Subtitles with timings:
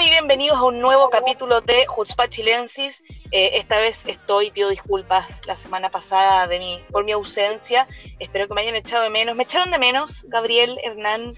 [0.00, 3.02] Muy bienvenidos a un nuevo capítulo de Jutzpa Chilensis.
[3.32, 7.86] Eh, esta vez estoy, pido disculpas la semana pasada de mi, por mi ausencia.
[8.18, 9.36] Espero que me hayan echado de menos.
[9.36, 11.34] ¿Me echaron de menos, Gabriel, Hernán?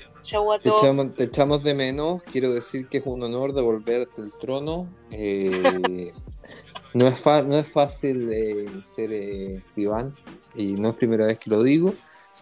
[0.63, 2.23] Te echamos, te echamos de menos.
[2.23, 4.89] Quiero decir que es un honor devolverte el trono.
[5.11, 6.13] Eh,
[6.95, 10.15] no, es no es fácil eh, ser eh, Sivan
[10.55, 11.95] y no es primera vez que lo digo,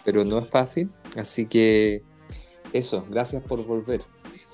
[0.05, 0.91] pero no es fácil.
[1.17, 2.03] Así que
[2.75, 4.03] eso, gracias por volver.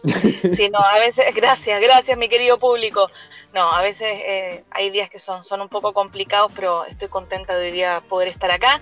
[0.05, 3.11] Sí, no, a veces, gracias, gracias mi querido público.
[3.53, 7.57] No, a veces eh, hay días que son, son un poco complicados, pero estoy contenta
[7.57, 8.81] de hoy día poder estar acá.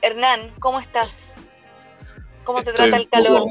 [0.00, 1.34] Hernán, ¿cómo estás?
[2.44, 3.44] ¿Cómo te trata el calor?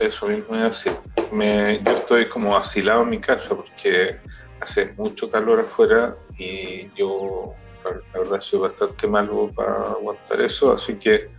[0.00, 0.90] eso mismo es así.
[1.30, 4.18] Me, yo estoy como asilado en mi casa porque
[4.60, 10.94] hace mucho calor afuera y yo la verdad soy bastante malo para aguantar eso, así
[10.94, 11.30] que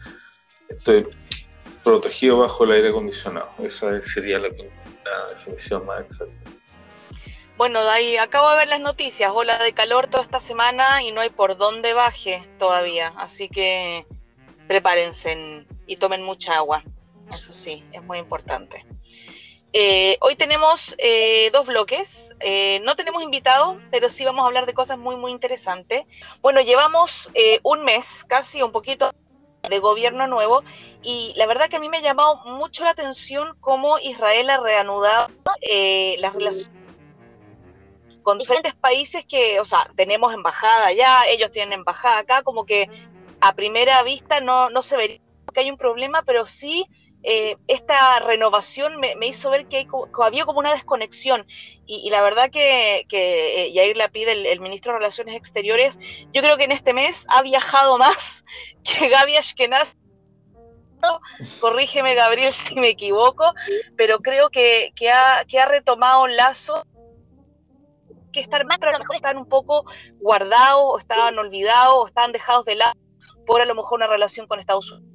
[0.69, 1.07] estoy
[1.83, 3.49] protegido bajo el aire acondicionado.
[3.63, 4.49] Esa sería la,
[5.29, 6.49] definición más exacta.
[7.57, 11.21] Bueno, ahí acabo de ver las noticias, ola de calor toda esta semana y no
[11.21, 14.05] hay por dónde baje todavía, así que
[14.67, 16.83] prepárense y tomen mucha agua,
[17.31, 18.83] eso sí, es muy importante.
[19.73, 24.65] Eh, hoy tenemos eh, dos bloques, eh, no tenemos invitados, pero sí vamos a hablar
[24.65, 26.03] de cosas muy, muy interesantes.
[26.41, 27.29] Bueno, llevamos
[27.63, 29.13] un mes, casi un poquito
[29.69, 30.63] de gobierno nuevo
[31.03, 34.59] y la verdad que a mí me ha llamado mucho la atención cómo Israel ha
[34.59, 35.27] reanudado
[35.61, 36.71] eh, las relaciones
[38.23, 42.87] con diferentes países que, o sea, tenemos embajada allá, ellos tienen embajada acá, como que
[43.39, 45.19] a primera vista no, no se vería
[45.53, 46.85] que hay un problema, pero sí
[47.23, 49.87] eh, esta renovación me, hizo ver que,
[50.23, 51.45] había como una desconexión.
[51.85, 55.99] Y, la verdad que, que eh, Yair Lapid, el, el, ministro de Relaciones Exteriores,
[56.31, 58.45] yo creo que en este mes ha viajado más
[58.83, 59.97] que Gaby Ashkenaz
[61.59, 63.53] corrígeme Gabriel si me equivoco,
[63.97, 66.85] pero creo que, ha, retomado un lazo
[68.31, 69.85] que estar más, pero a lo mejor están un poco
[70.19, 72.93] guardados, o estaban olvidados, o estaban dejados de lado
[73.45, 75.10] por a lo mejor una relación con Estados Unidos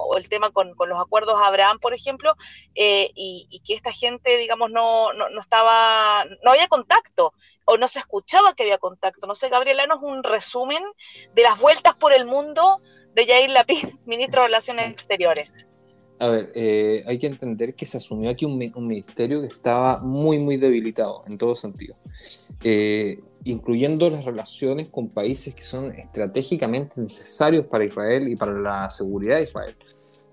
[0.00, 2.34] o el tema con, los acuerdos Abraham, por ejemplo,
[2.74, 7.32] eh, y, que esta gente, digamos, no, no, estaba, no había contacto
[7.64, 9.26] o no se escuchaba que había contacto.
[9.26, 10.82] No sé, Gabriela, ¿no es un resumen
[11.34, 12.78] de las vueltas por el mundo
[13.14, 15.50] de Yair Lapid, ministro de Relaciones Exteriores.
[16.18, 20.38] A ver, eh, hay que entender que se asumió aquí un, ministerio que estaba muy,
[20.38, 21.96] muy debilitado en todo sentido,
[22.62, 28.90] eh, incluyendo las relaciones con países que son estratégicamente necesarios para Israel y para la
[28.90, 29.76] seguridad de Israel.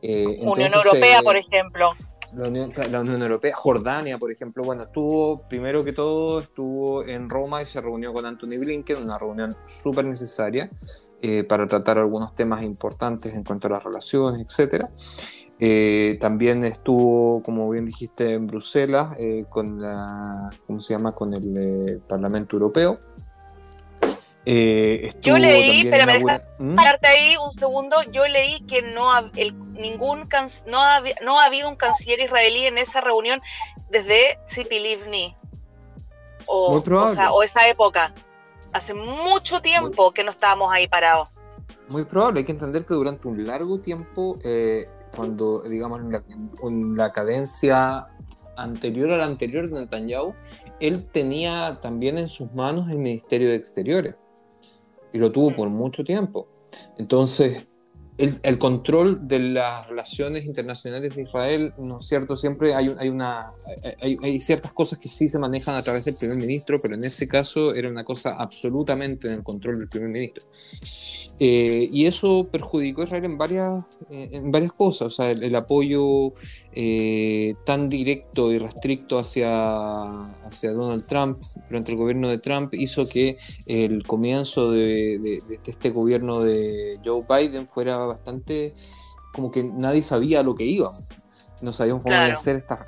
[0.01, 1.91] Eh, Unión Europea, por ejemplo.
[2.33, 7.27] La Unión, la Unión, Europea, Jordania, por ejemplo, bueno, estuvo, primero que todo, estuvo en
[7.27, 10.69] Roma y se reunió con Anthony Blinken, una reunión súper necesaria.
[11.21, 14.85] Eh, para tratar algunos temas importantes en cuanto a las relaciones, etc.
[15.59, 21.13] Eh, también estuvo, como bien dijiste, en Bruselas eh, con la, ¿cómo se llama?
[21.13, 22.99] Con el Parlamento Europeo.
[24.45, 26.75] yo leí, pero me dejas ¿Mm?
[26.75, 28.01] pararte ahí un segundo.
[28.03, 29.29] Yo leí que no ha,
[29.73, 30.29] ningún
[30.65, 33.41] no ha, no ha habido un canciller israelí en esa reunión
[33.89, 35.35] desde Tzipi Livni
[36.45, 36.81] o,
[37.31, 38.13] o esa época.
[38.71, 41.29] Hace mucho tiempo que no estábamos ahí parados.
[41.89, 46.01] Muy probable, hay que entender que durante un largo tiempo, eh, cuando, digamos,
[46.63, 48.07] en la, cadencia
[48.55, 50.33] anterior a la anterior de Netanyahu,
[50.79, 54.15] él tenía también en sus manos el Ministerio de Exteriores.
[55.11, 56.47] Y lo tuvo por mucho tiempo.
[56.97, 57.65] Entonces,
[58.19, 62.35] el, control de las relaciones internacionales de Israel, ¿no es cierto?
[62.35, 63.53] Siempre hay, hay una,
[64.01, 67.03] hay, hay, ciertas cosas que sí se manejan a través del primer ministro, pero en
[67.03, 70.43] ese caso era una cosa absolutamente en el control del primer ministro.
[71.41, 75.55] Eh, y eso perjudicó a Israel en varias, eh, en varias cosas, o sea, el,
[75.55, 76.33] apoyo
[76.73, 81.37] eh, tan directo y restricto hacia, hacia Donald Trump
[81.69, 86.99] durante el gobierno de Trump hizo que el comienzo de, de, de este gobierno de
[87.05, 88.73] Joe Biden fuera bastante
[89.33, 90.91] como que nadie sabía lo que iba.
[91.61, 92.85] No sabíamos cómo iba a ser esta,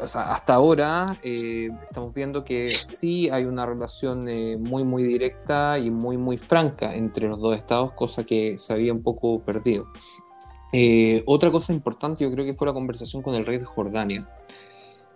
[0.00, 5.90] hasta ahora eh, estamos viendo que sí hay una relación eh, muy, muy directa y
[5.90, 9.86] muy, muy franca entre los dos estados, cosa que se había un poco perdido.
[10.72, 14.28] Eh, otra cosa importante yo creo que fue la conversación con el rey de Jordania.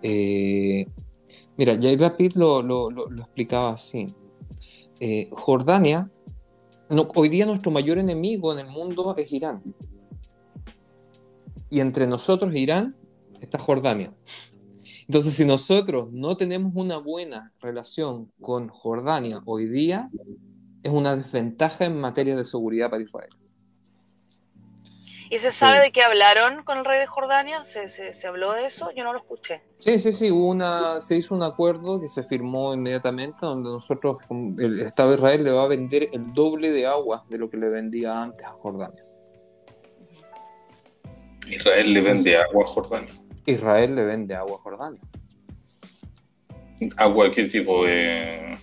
[0.03, 4.15] mira, Jair Rapid lo, explicaba así.
[5.33, 6.11] Jordania,
[7.17, 9.63] hoy día nuestro mayor enemigo en el mundo es Irán.
[11.71, 12.97] Y entre nosotros e Irán
[13.41, 14.13] está Jordania.
[15.13, 20.09] Entonces, si nosotros no tenemos una buena relación con Jordania hoy día,
[20.83, 23.29] es una desventaja en materia de seguridad para Israel.
[25.29, 27.63] ¿Y se sabe de qué hablaron con el rey de Jordania?
[27.63, 28.91] ¿Se, se, habló de eso?
[28.97, 29.61] Yo no lo escuché.
[29.77, 30.31] Sí, sí, sí.
[30.31, 35.45] una, se hizo un acuerdo que se firmó inmediatamente donde nosotros, el Estado de Israel
[35.45, 38.53] le va a vender el doble de agua de lo que le vendía antes a
[38.53, 39.05] Jordania.
[41.47, 43.22] Israel le vende agua a Jordania.
[43.47, 45.01] Israel le vende agua a Jordania.
[46.97, 47.85] ¿Agua qué tipo?
[47.85, 48.59] de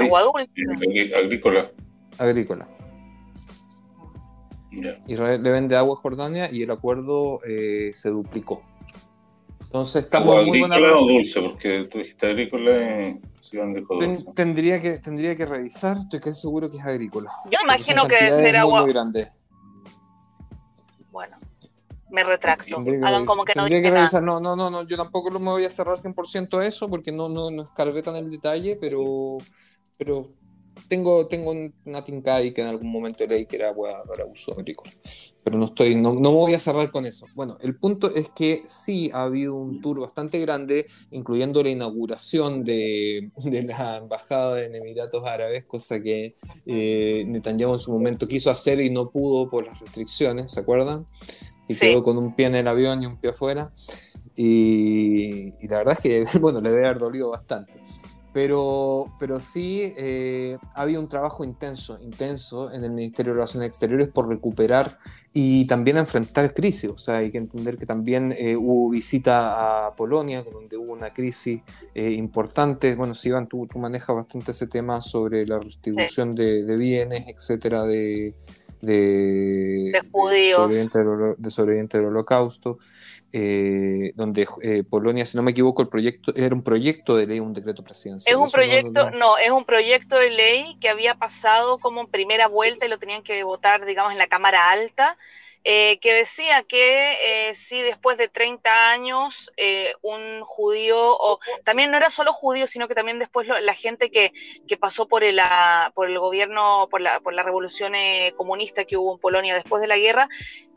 [0.00, 1.14] agua dulce.
[1.14, 1.70] Agrícola.
[2.18, 2.66] Agrícola.
[5.06, 8.62] Israel le vende agua a Jordania y el acuerdo eh, se duplicó.
[9.60, 13.20] Entonces estamos muy buena o dulce, porque tú dijiste agrícola y
[13.56, 14.24] dulce.
[14.34, 17.30] tendría que tendría que revisar, estoy casi seguro que es agrícola.
[17.50, 19.28] Yo imagino que debe ser agua muy grande.
[21.10, 21.36] Bueno,
[22.10, 22.78] me retracto.
[22.78, 24.22] Hagan como que no que revisar.
[24.22, 27.28] No, no, no, no, yo tampoco me voy a cerrar 100% a eso porque no,
[27.28, 29.38] no, no escarreta en el detalle, pero,
[29.98, 30.30] pero
[30.88, 31.52] tengo, tengo
[31.84, 32.04] una
[32.34, 34.92] ahí que en algún momento leí que era para uso agrícola,
[35.42, 37.26] pero no, estoy, no, no, me voy a cerrar con eso.
[37.34, 42.62] Bueno, el punto es que sí ha habido un tour bastante grande, incluyendo la inauguración
[42.62, 46.36] de, de la Embajada en Emiratos Árabes, cosa que
[46.66, 51.06] eh, Netanyahu en su momento quiso hacer y no pudo por las restricciones, ¿se acuerdan?
[51.68, 53.72] Y quedó con un pie en el avión y un pie afuera.
[54.36, 57.80] Y, y, la verdad es que, bueno, le debe haber dolido bastante.
[58.36, 63.66] Pero, pero sí eh, ha habido un trabajo intenso, intenso en el Ministerio de Relaciones
[63.66, 64.98] Exteriores por recuperar
[65.32, 66.90] y también enfrentar crisis.
[66.90, 71.14] O sea, hay que entender que también eh, hubo visita a Polonia, donde hubo una
[71.14, 71.62] crisis
[71.94, 72.94] eh, importante.
[72.94, 77.86] Bueno, si Iván, tú, tú, manejas bastante ese tema sobre la restitución de, bienes, etcétera,
[77.86, 78.34] de,
[78.80, 80.68] de, de judíos.
[81.38, 82.78] De sobrevivientes del holocausto.
[83.32, 87.40] Eh, donde eh, Polonia, si no me equivoco, el proyecto era un proyecto de ley,
[87.40, 88.34] un decreto presidencial.
[88.34, 92.48] Es un proyecto, no, es un proyecto de ley que había pasado como en primera
[92.48, 95.18] vuelta y lo tenían que votar, digamos, en la Cámara Alta.
[95.68, 99.50] Eh, que decía que si después de 30 años
[100.00, 104.32] un judío, o también no era solo judío, sino que también después la gente que,
[104.68, 105.40] que pasó por el,
[105.92, 107.94] por el gobierno, por la, por revolución
[108.36, 110.28] comunista que hubo en Polonia después de la guerra,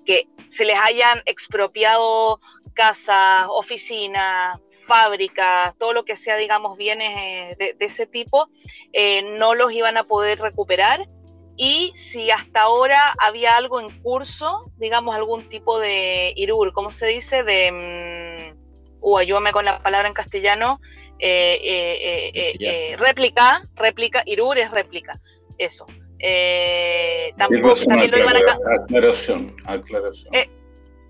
[0.05, 2.39] que se les hayan expropiado
[2.73, 8.49] casas, oficinas, fábricas, todo lo que sea, digamos, bienes eh, de, ese tipo,
[8.91, 11.07] eh, no los iban a poder recuperar.
[11.61, 17.07] Y si hasta ahora había algo en curso, digamos, algún tipo de irur, ¿cómo se
[17.07, 17.43] dice?
[17.43, 18.57] De, mm,
[19.01, 20.79] uh, ayúdame con la palabra en castellano,
[21.19, 25.19] eh, réplica, réplica, irur es réplica,
[25.57, 25.85] eso.
[26.19, 28.83] Eh, tampoco, también lo iban a...
[28.83, 30.33] Aclaración, aclaración.
[30.33, 30.49] Eh,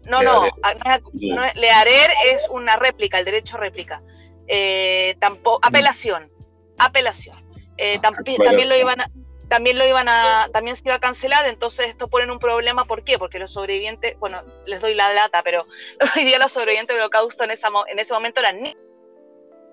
[0.07, 4.01] no, no, no, Learer es una réplica, el derecho a réplica.
[4.47, 6.31] Eh, tampoco, apelación,
[6.77, 7.37] apelación.
[7.77, 8.11] Eh, ah,
[8.43, 9.11] también lo iban a,
[9.49, 13.03] también lo iban a, también se iba a cancelar, entonces esto pone un problema, ¿por
[13.03, 13.17] qué?
[13.17, 15.65] Porque los sobrevivientes, bueno, les doy la lata, pero
[16.15, 18.89] hoy día los sobrevivientes del holocausto en, esa, en ese momento eran niños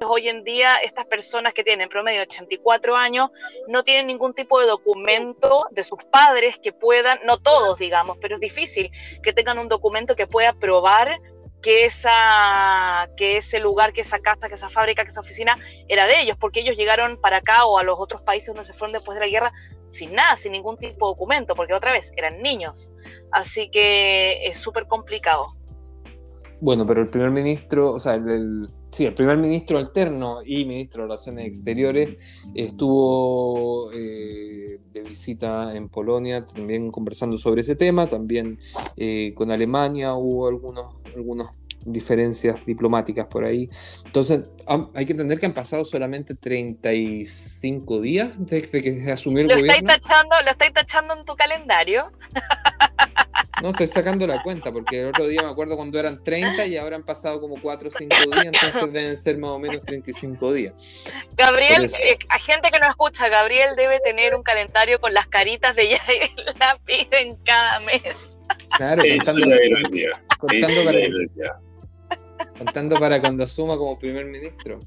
[0.05, 3.31] Hoy en día estas personas que tienen promedio 84 años
[3.67, 8.35] no tienen ningún tipo de documento de sus padres que puedan, no todos digamos, pero
[8.35, 8.91] es difícil
[9.23, 11.19] que tengan un documento que pueda probar
[11.67, 15.59] que, esa, que ese lugar, que esa casa, que esa fábrica, que esa oficina
[15.89, 18.73] era de ellos, porque ellos llegaron para acá o a los otros países donde se
[18.73, 19.53] fueron después de la guerra
[19.89, 22.93] sin nada, sin ningún tipo de documento, porque otra vez eran niños.
[23.33, 25.49] Así que es súper complicado.
[26.61, 31.03] Bueno, pero el primer ministro, o sea, el, sí, el primer ministro alterno y ministro
[31.03, 38.59] de Relaciones Exteriores estuvo eh, de visita en Polonia, también conversando sobre ese tema, también
[38.97, 41.49] eh, con Alemania hubo algunos, algunas
[41.87, 43.71] diferencias diplomáticas por ahí.
[44.05, 44.45] Entonces,
[44.95, 49.57] hay que entender que han pasado solamente 35 días desde que se asumió el ¿Lo
[49.57, 49.91] gobierno.
[49.91, 52.09] Estáis tachando, ¿Lo estáis tachando en tu calendario?
[53.63, 56.77] No, estoy sacando la cuenta, porque el otro día me acuerdo cuando eran 30 y
[56.77, 60.53] ahora han pasado como 4 o 5 días, entonces deben ser más o menos 35
[60.53, 60.75] días.
[61.37, 65.75] Gabriel, eh, a gente que no escucha, Gabriel debe tener un calendario con las caritas
[65.75, 68.03] de Yair Lápiz en cada mes.
[68.77, 69.47] Claro, contando,
[70.39, 71.61] contando, para,
[72.59, 74.81] contando para cuando asuma como primer ministro.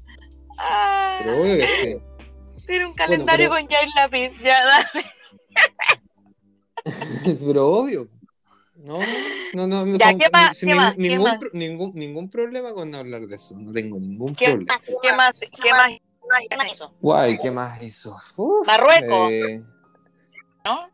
[1.18, 1.96] pero obvio que sí.
[2.66, 5.12] Tiene un calendario con Yair Lápiz, ya dale.
[7.44, 8.19] pero obvio.
[8.84, 8.98] No,
[9.52, 9.84] no, no.
[9.84, 11.40] no ¿Ya, ¿qué más, ¿qué más, ningún, ¿qué más?
[11.52, 13.56] Ningún, ningún, problema con hablar de eso.
[13.58, 14.74] No tengo ningún ¿Qué problema.
[14.74, 15.40] Más, ¿Qué más?
[15.40, 15.90] ¿Qué más?
[16.48, 16.94] ¿Qué más hizo?
[17.00, 18.16] Guay, ¿qué más hizo?
[18.36, 19.30] Uf, Marruecos.
[19.32, 19.62] Eh,
[20.64, 20.90] ¿No?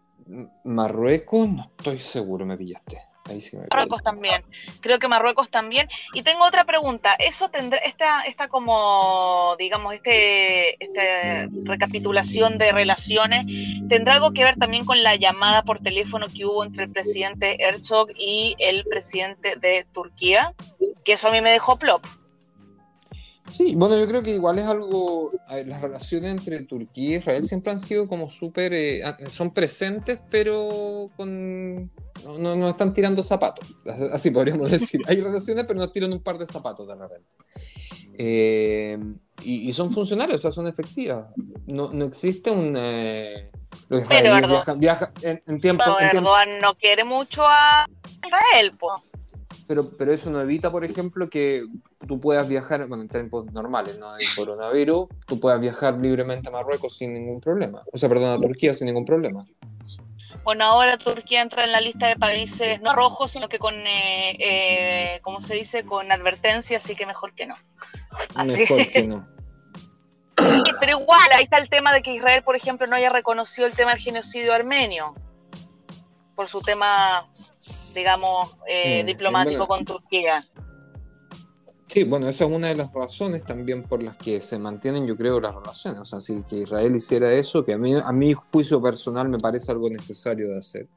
[0.64, 2.98] Marruecos, no estoy seguro, me pillaste.
[3.28, 4.42] Ahí sí me Marruecos también.
[4.80, 5.88] Creo que Marruecos también.
[6.12, 7.14] Y tengo otra pregunta.
[7.18, 13.46] ¿Eso tendrá, esta, esta como, digamos, este, esta recapitulación de relaciones,
[13.88, 17.62] tendrá algo que ver también con la llamada por teléfono que hubo entre el presidente
[17.62, 20.54] Herzog y el presidente de Turquía?
[21.04, 22.04] Que eso a mí me dejó plop.
[23.50, 25.32] Sí, bueno, yo creo que igual es algo,
[25.66, 31.10] las relaciones entre Turquía e Israel siempre han sido como súper, eh, son presentes, pero
[31.16, 31.90] con,
[32.24, 33.68] no, no, están tirando zapatos,
[34.12, 35.00] así podríamos decir.
[35.06, 37.28] Hay relaciones, pero no tiran un par de zapatos de repente.
[38.18, 38.98] Eh,
[39.42, 41.26] y, son funcionales, o sea, son efectivas.
[41.66, 42.74] No, no existe un...
[42.76, 43.50] Eh,
[43.88, 44.32] los pero
[44.76, 47.86] viajan, en, tiempo, Erdogan no quiere mucho a
[48.24, 49.02] Israel, pues.
[49.68, 51.62] Pero, pero eso no evita, por ejemplo, que
[52.06, 56.52] tú puedas viajar, bueno, en tiempos normales, no hay coronavirus, tú puedas viajar libremente a
[56.52, 57.82] Marruecos sin ningún problema.
[57.92, 59.44] O sea, perdón, a Turquía sin ningún problema.
[60.44, 64.36] Bueno, ahora Turquía entra en la lista de países no rojos, sino que con, eh,
[64.38, 65.84] eh ¿cómo se dice?
[65.84, 67.56] Con advertencia, así que mejor que no.
[68.44, 69.26] Mejor que no.
[70.80, 73.74] Pero igual, ahí está el tema de que Israel, por ejemplo, no haya reconocido el
[73.74, 75.14] tema del genocidio armenio
[76.36, 77.26] por su tema,
[77.94, 80.44] digamos, eh, diplomático con Turquía.
[81.88, 85.16] Sí, bueno, esa es una de las razones también por las que se mantienen, yo
[85.16, 86.00] creo, las relaciones.
[86.00, 89.38] O sea, si que Israel hiciera eso, que a mí, a mi juicio personal me
[89.38, 90.88] parece algo necesario de hacer.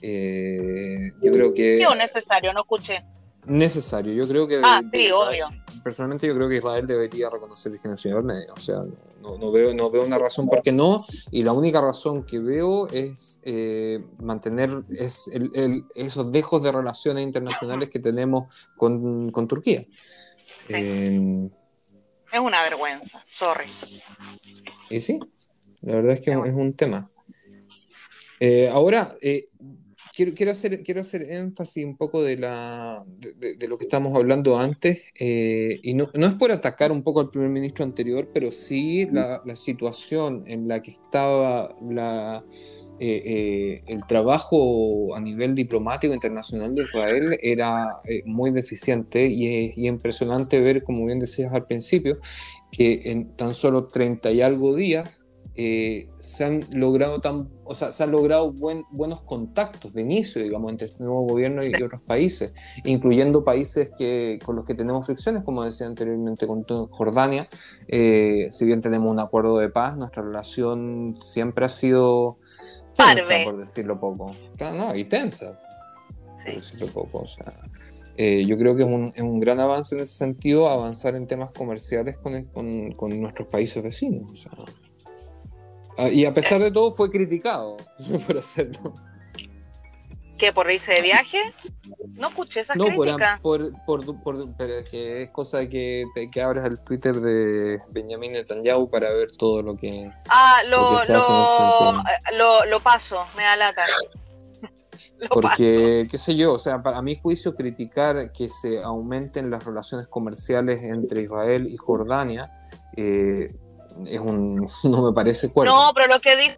[0.00, 1.76] Eh, yo creo que...
[1.76, 3.04] Sí o necesario, no escuché.
[3.44, 4.60] Necesario, yo creo que...
[4.64, 5.48] Ah, sí, obvio.
[5.82, 8.54] Personalmente yo creo que Israel debería reconocer el genocidio armenio.
[8.54, 8.82] O sea,
[9.20, 11.04] no, veo, no veo una razón por qué no.
[11.30, 15.30] Y la única razón que veo es eh, mantener es
[15.94, 19.86] esos dejos de relaciones internacionales que tenemos con, con Turquía.
[20.68, 21.48] Eh,
[22.32, 23.66] es una vergüenza, sorry.
[24.88, 25.18] Y sí,
[25.80, 27.10] la verdad es que es un tema.
[28.40, 29.14] Eh, ahora,
[30.22, 34.58] quiero, quiero, hacer, quiero hacer énfasis un poco de, la, de, lo que estamos hablando
[34.58, 38.50] antes, eh, y no, no, es por atacar un poco al primer ministro anterior, pero
[38.50, 42.44] sí la, la situación en la que estaba la,
[43.00, 49.78] eh, eh, el trabajo a nivel diplomático internacional de Israel era muy deficiente y es,
[49.78, 52.18] y impresionante ver, como bien decías al principio,
[52.70, 55.21] que en tan solo 30 y algo días
[55.54, 60.70] eh, se han logrado tan, o sea, se han logrado buenos contactos de inicio, digamos,
[60.70, 62.54] entre este nuevo gobierno y, otros países,
[62.84, 67.48] incluyendo países que, con los que tenemos fricciones, como decía anteriormente con Jordania.
[67.86, 72.38] Eh, si bien tenemos un acuerdo de paz, nuestra relación siempre ha sido
[72.96, 74.34] tensa, por decirlo poco.
[74.58, 75.60] No, y tensa,
[76.44, 77.18] por decirlo poco.
[77.18, 77.52] O sea,
[78.16, 81.26] eh, yo creo que es un, es un, gran avance en ese sentido, avanzar en
[81.26, 84.32] temas comerciales con, con, con nuestros países vecinos.
[84.32, 84.81] O sea, Ah,
[86.12, 87.76] y a pesar de todo fue criticado
[88.26, 88.92] por hacerlo.
[90.38, 90.52] ¿Qué?
[90.52, 91.38] ¿Por irse de viaje?
[92.14, 93.38] No escuché esa no, crítica.
[93.42, 97.80] Por, por, por, pero es que es cosa que, te, que abres el Twitter de
[97.92, 100.98] Benjamin Netanyahu para ver todo lo que, ah, lo,
[102.36, 103.86] lo, lo, paso, me da lata.
[105.30, 110.08] Porque, qué sé yo, o sea, para mi juicio, criticar que se aumenten las relaciones
[110.08, 112.50] comerciales entre Israel y Jordania
[112.96, 113.54] eh,
[114.06, 115.74] es un, no me parece cuerdo.
[115.74, 116.56] No, pero lo que dijo,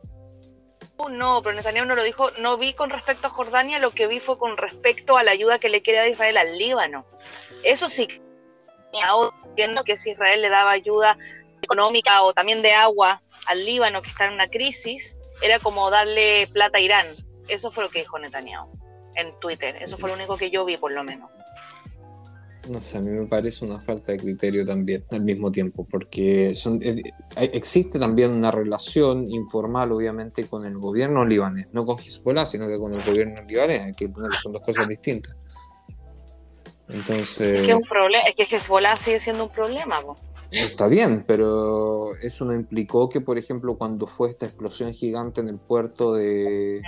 [1.11, 4.21] no, pero Netanyahu no lo dijo, no vi con respecto a Jordania, lo que vi
[4.21, 7.05] fue con respecto a la ayuda que le quiere dar Israel al Líbano.
[7.63, 8.09] Eso sí,
[9.47, 11.17] entiendo que si Israel le daba ayuda
[11.63, 16.47] económica o también de agua al Líbano que está en una crisis, era como darle
[16.53, 17.07] plata a Irán.
[17.49, 18.67] Eso fue lo que dijo Netanyahu
[19.17, 19.77] en Twitter.
[19.83, 21.31] Eso fue lo único que yo vi, por lo menos
[22.69, 26.55] no sé, a mí me parece una falta de criterio también al mismo tiempo, porque
[26.55, 27.03] son, eh,
[27.37, 32.79] existe también una relación informal, obviamente, con el gobierno libanés, no con Hezbollah, sino que
[32.79, 34.11] con el gobierno libanés, que
[34.43, 35.37] son dos cosas distintas.
[36.89, 37.61] Entonces.
[37.61, 40.01] Es que, un problema, es que Hezbollah sigue siendo un problema.
[40.51, 45.49] Está bien, pero eso no implicó que, por ejemplo, cuando fue esta explosión gigante en
[45.49, 46.81] el puerto de.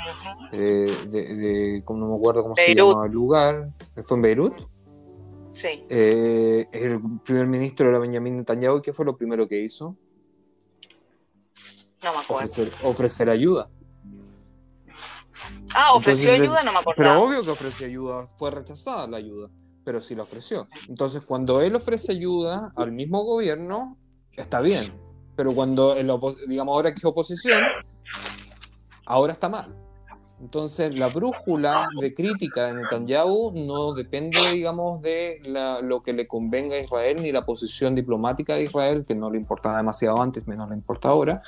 [0.52, 3.66] de, no me acuerdo cómo se llamaba el lugar.
[4.04, 4.75] ¿Fue en Beirut?
[5.88, 9.96] Eh, el primer ministro era Benjamin Netanyahu, ¿qué fue lo primero que hizo?
[12.02, 12.70] No me acuerdo.
[12.82, 13.70] Ofrecer, ayuda.
[15.74, 16.96] Ah, ofreció ayuda, no me acuerdo.
[16.96, 19.50] Pero obvio que ofreció ayuda, fue rechazada la ayuda,
[19.84, 20.68] pero sí la ofreció.
[20.88, 23.96] Entonces, cuando él ofrece ayuda al mismo gobierno,
[24.32, 24.94] está bien.
[25.36, 27.62] Pero cuando, digamos, ahora que es oposición,
[29.04, 29.85] ahora está mal.
[30.40, 35.40] Entonces, la brújula de crítica de Netanyahu no depende, digamos, de
[35.82, 39.38] lo que le convenga a Israel, ni la posición diplomática de Israel, que no le
[39.38, 41.42] importaba demasiado antes, menos le importa ahora,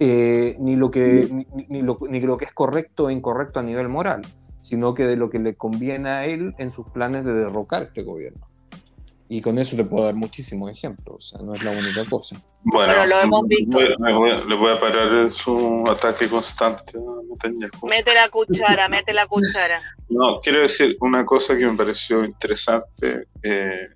[0.00, 1.28] eh, ni, lo que,
[1.68, 4.22] ni, lo, ni lo que es correcto o incorrecto a nivel moral.
[4.60, 8.02] sino que de lo que le conviene a él en sus planes de derrocar este
[8.04, 8.51] gobierno.
[9.34, 12.36] Y con eso te puedo dar muchísimos ejemplos, o sea, no es la única cosa.
[12.64, 13.80] Bueno, lo hemos visto.
[13.80, 17.48] le voy a parar su ataque constante a
[17.88, 19.80] Mete la cuchara, mete la cuchara.
[20.10, 23.88] No, quiero decir una cosa que me pareció interesante, eh,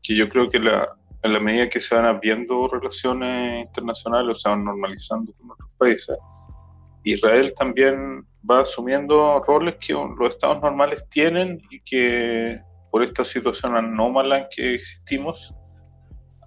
[0.00, 0.88] que yo creo que la,
[1.24, 5.70] en la medida que se van abriendo relaciones internacionales o se van normalizando con otros
[5.76, 6.16] países,
[7.02, 12.60] Israel también va asumiendo roles que los estados normales tienen y que
[12.94, 15.52] por esta situación anómala en que existimos,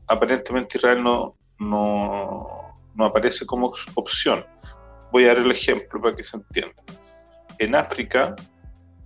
[0.08, 4.46] aparentemente Israel no, no, no aparece como opción.
[5.12, 6.82] Voy a dar el ejemplo para que se entienda.
[7.60, 8.34] En África,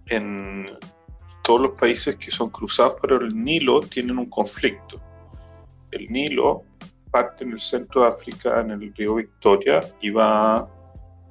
[0.06, 0.70] en
[1.42, 5.02] todos los países que son cruzados por el Nilo tienen un conflicto.
[5.90, 6.62] El Nilo
[7.10, 10.70] parte en el centro de África, en el río Victoria, y va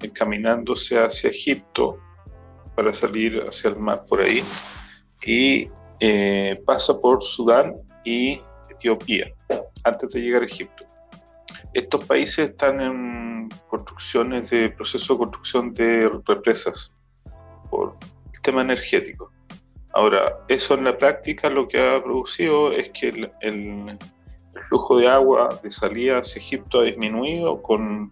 [0.02, 2.00] encaminándose hacia Egipto
[2.74, 4.42] para salir hacia el mar por ahí.
[5.24, 5.68] Y
[6.00, 8.40] eh, pasa por Sudán y
[8.70, 9.30] Etiopía
[9.84, 10.84] antes de llegar a Egipto.
[11.74, 16.90] Estos países están en construcciones de proceso de construcción de represas
[17.70, 17.96] por
[18.32, 19.30] el tema energético.
[19.92, 23.98] Ahora, eso en la práctica lo que ha producido es que el, el
[24.68, 28.10] flujo de agua de salida hacia Egipto ha disminuido con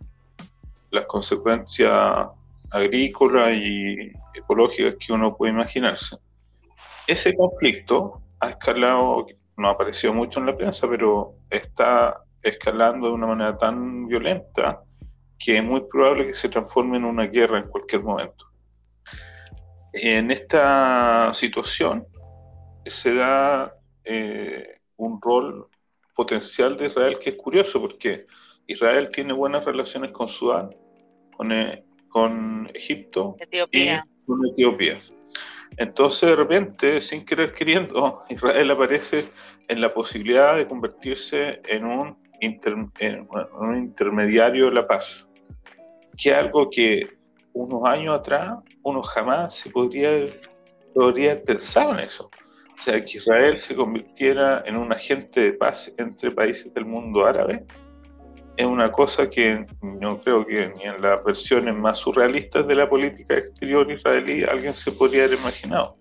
[0.90, 2.28] las consecuencias
[2.70, 6.18] agrícolas y ecológicas que uno puede imaginarse
[7.08, 13.14] ese conflicto ha escalado, no ha aparecido mucho en la prensa, pero está escalando de
[13.14, 14.82] una manera tan violenta
[15.38, 18.44] que es muy probable que se transforme en una guerra en cualquier momento.
[19.94, 22.06] En esta situación
[22.84, 23.74] se da
[24.04, 25.66] eh, un rol
[26.14, 28.26] potencial de Israel que es curioso porque
[28.66, 30.76] Israel tiene buenas relaciones con Sudán,
[31.36, 33.36] con, eh, con Egipto
[33.72, 33.88] y
[34.26, 34.98] con Etiopía.
[35.78, 39.28] Entonces, de repente, sin querer queriendo, Israel aparece
[39.68, 45.28] en la posibilidad de convertirse en un, intermediario de la paz,
[46.16, 47.18] que algo que
[47.52, 50.24] unos años atrás uno jamás se podría,
[50.94, 52.30] podría haber pensado en eso.
[52.72, 57.26] O sea, que Israel se convirtiera en un agente de paz entre países del mundo
[57.26, 57.66] árabe
[58.58, 62.88] es una cosa que no creo que ni en las versiones más surrealistas de la
[62.88, 65.96] política exterior israelí alguien se podría haber imaginado.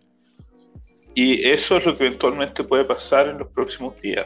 [1.14, 4.26] Y eso es lo que eventualmente puede pasar en los próximos días.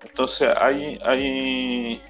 [0.00, 2.00] Entonces hay, hay,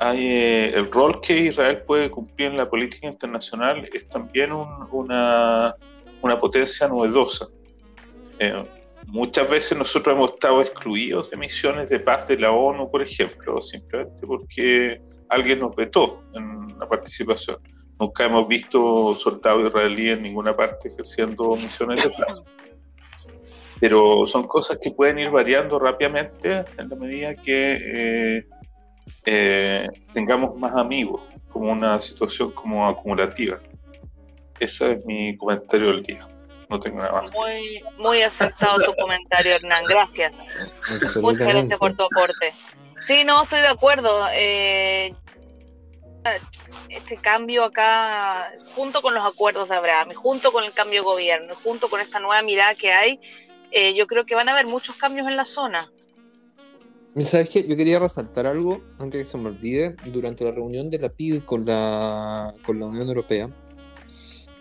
[0.00, 5.76] hay eh, el rol que Israel puede cumplir en la política internacional es también una,
[6.20, 7.46] una potencia novedosa.
[8.40, 8.64] Eh,
[9.06, 13.60] muchas veces nosotros hemos estado excluidos de misiones de paz de la ONU, por ejemplo,
[13.62, 17.58] simplemente porque alguien nos vetó en la participación.
[17.98, 22.42] Nunca hemos visto soldados israelíes en ninguna parte ejerciendo misiones de paz.
[23.78, 27.78] Pero son cosas que pueden ir variando rápidamente en la medida que
[28.38, 28.46] eh,
[29.26, 33.58] eh, tengamos más amigos, como una situación como acumulativa.
[34.58, 36.28] Ese es mi comentario del día
[36.70, 37.32] no tengo nada más.
[37.32, 40.32] Muy, muy aceptado tu comentario, Hernán, gracias.
[41.20, 42.52] Muchas gracias por tu aporte.
[43.00, 44.26] Sí, no, estoy de acuerdo.
[44.32, 45.14] Eh,
[46.88, 51.54] este cambio acá, junto con los acuerdos de Abraham, junto con el cambio de gobierno,
[51.62, 53.20] junto con esta nueva mirada que hay,
[53.72, 55.90] eh, yo creo que van a haber muchos cambios en la zona.
[57.22, 57.66] ¿Sabes qué?
[57.66, 59.96] Yo quería resaltar algo antes que se me olvide.
[60.12, 63.50] Durante la reunión de la PID con la, con la Unión Europea,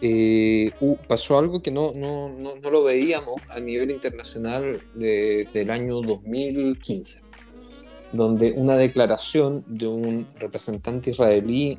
[0.01, 0.71] eh,
[1.07, 6.01] pasó algo que no, no, no, no, lo veíamos a nivel internacional desde el año
[6.01, 7.23] 2015,
[8.13, 11.77] donde una declaración de un representante israelí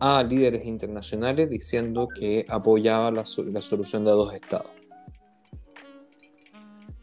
[0.00, 4.70] a líderes internacionales diciendo que apoyaba la, la solución de dos estados.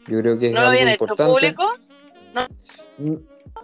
[0.08, 1.64] Yo creo que es ¿No lo habían hecho público?
[2.98, 3.14] Mm,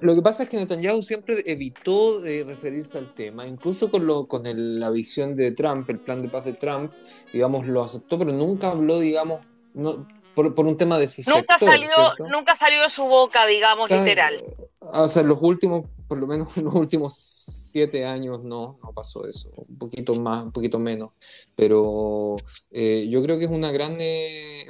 [0.02, 4.28] lo que pasa es que Netanyahu siempre evitó de referirse al tema, incluso con, lo,
[4.28, 6.92] con la visión de Trump, el plan de paz de Trump,
[7.32, 9.42] digamos, lo aceptó, pero nunca habló, digamos,
[9.74, 11.90] no, por, un tema de su nunca salió
[12.30, 14.36] Nunca salió de su boca, digamos, literal.
[14.80, 19.28] O sea, los últimos por lo menos en los últimos siete años no, no pasó
[19.28, 21.12] eso, un poquito más, un poquito menos,
[21.56, 22.38] pero
[22.72, 23.98] eh, yo creo que es una gran,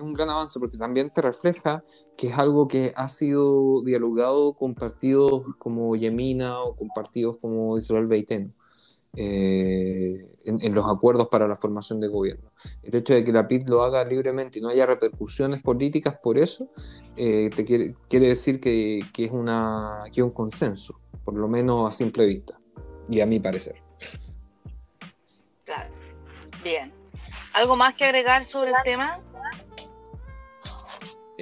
[0.02, 1.84] un gran avance porque también te refleja
[2.18, 7.78] que es algo que ha sido dialogado con partidos como Yemina o con partidos como
[7.78, 8.52] Israel Beiteno.
[9.18, 12.52] Eh, en, los acuerdos para la formación de gobierno.
[12.84, 16.38] El hecho de que la PID lo haga libremente y no haya repercusiones políticas por
[16.38, 16.70] eso,
[17.16, 21.48] eh, te quiere, quiere decir que, que, es una, que es un consenso por lo
[21.48, 22.58] menos a simple vista,
[23.10, 23.82] y a mi parecer.
[25.66, 25.90] Claro,
[26.64, 26.94] bien.
[27.54, 29.20] ¿Algo más que agregar sobre el tema?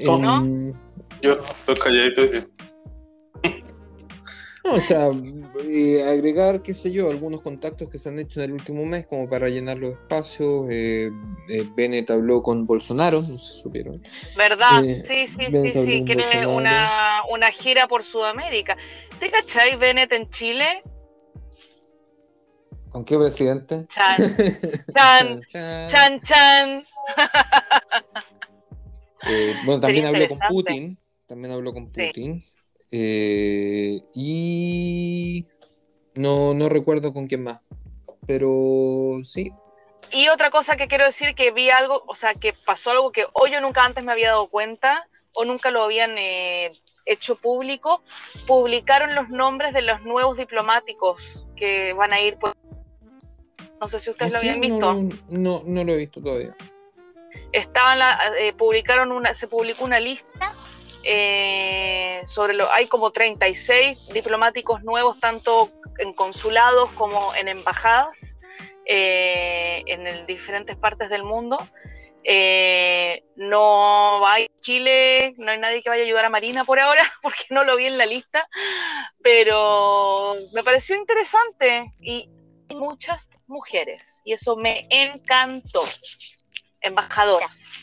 [0.06, 0.38] ¿No?
[0.38, 0.74] Em,
[1.22, 2.22] Yo estoy calladito.
[4.64, 5.10] No, o sea,
[5.66, 9.06] eh, agregar, qué sé yo, algunos contactos que se han hecho en el último mes
[9.06, 10.68] como para llenar los espacios.
[10.70, 11.12] Eh,
[11.50, 14.02] eh Bennett habló con Bolsonaro, no se supieron.
[14.38, 14.86] ¿Verdad?
[14.86, 18.78] Eh, sí, sí, sí, sí, quiere una, una gira por Sudamérica.
[19.20, 20.82] ¿Te cachai Bennett en Chile?
[22.90, 23.86] ¿Con qué presidente?
[23.90, 24.16] Chan,
[24.96, 26.22] chan, chan, chan.
[26.22, 26.84] chan.
[29.26, 30.98] Eh, bueno, también habló con Putin.
[31.28, 32.44] También habló con Putin.
[32.96, 35.48] Eh, y
[36.14, 37.60] no, no recuerdo con quién más.
[38.28, 39.52] Pero sí.
[40.12, 43.26] Y otra cosa que quiero decir, que vi algo, o sea, que pasó algo que
[43.34, 46.70] hoy yo nunca antes me había dado cuenta o nunca lo habían eh,
[47.08, 48.04] hecho público.
[48.46, 51.24] Publicaron los nombres de los nuevos diplomáticos
[51.56, 52.38] que van a ir.
[52.38, 52.54] Pues,
[53.82, 54.94] no sé si ustedes lo habían visto.
[55.30, 56.56] No, no, lo he visto todavía.
[57.52, 60.54] Estaban la, eh, publicaron una, se publicó una lista
[61.04, 68.38] eh, sobre lo, hay como 36 diplomáticos nuevos, tanto en consulados como en embajadas
[68.86, 71.58] eh, en diferentes partes del mundo.
[72.26, 77.04] Eh, no hay Chile, no hay nadie que vaya a ayudar a Marina por ahora,
[77.22, 78.48] porque no lo vi en la lista,
[79.22, 82.30] pero me pareció interesante y
[82.70, 85.84] muchas mujeres, y eso me encantó.
[86.80, 87.83] Embajadoras.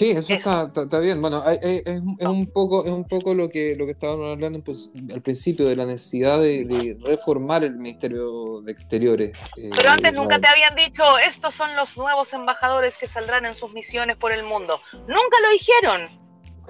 [0.00, 1.20] Sí, eso, Está, bien.
[1.20, 1.84] Bueno, es,
[2.20, 5.76] un poco, es un poco lo que, lo que estábamos hablando pues, al principio de
[5.76, 9.32] la necesidad de, reformar el Ministerio de Exteriores.
[9.58, 13.54] Eh, Pero antes nunca te habían dicho, estos son los nuevos embajadores que saldrán en
[13.54, 14.80] sus misiones por el mundo.
[15.06, 16.19] Nunca lo dijeron.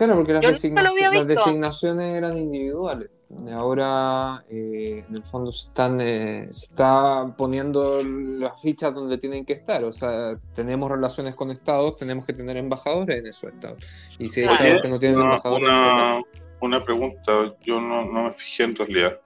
[0.00, 3.10] Claro, porque las, las designaciones eran individuales.
[3.52, 9.44] Ahora, eh, en el fondo, se, están, eh, se está poniendo las fichas donde tienen
[9.44, 9.84] que estar.
[9.84, 14.08] O sea, tenemos relaciones con estados, tenemos que tener embajadores en esos estados.
[14.18, 15.68] Y si hay estados que no tienen embajadores.
[15.68, 16.22] Una,
[16.62, 19.20] una, pregunta, yo no, no, me fijé en realidad.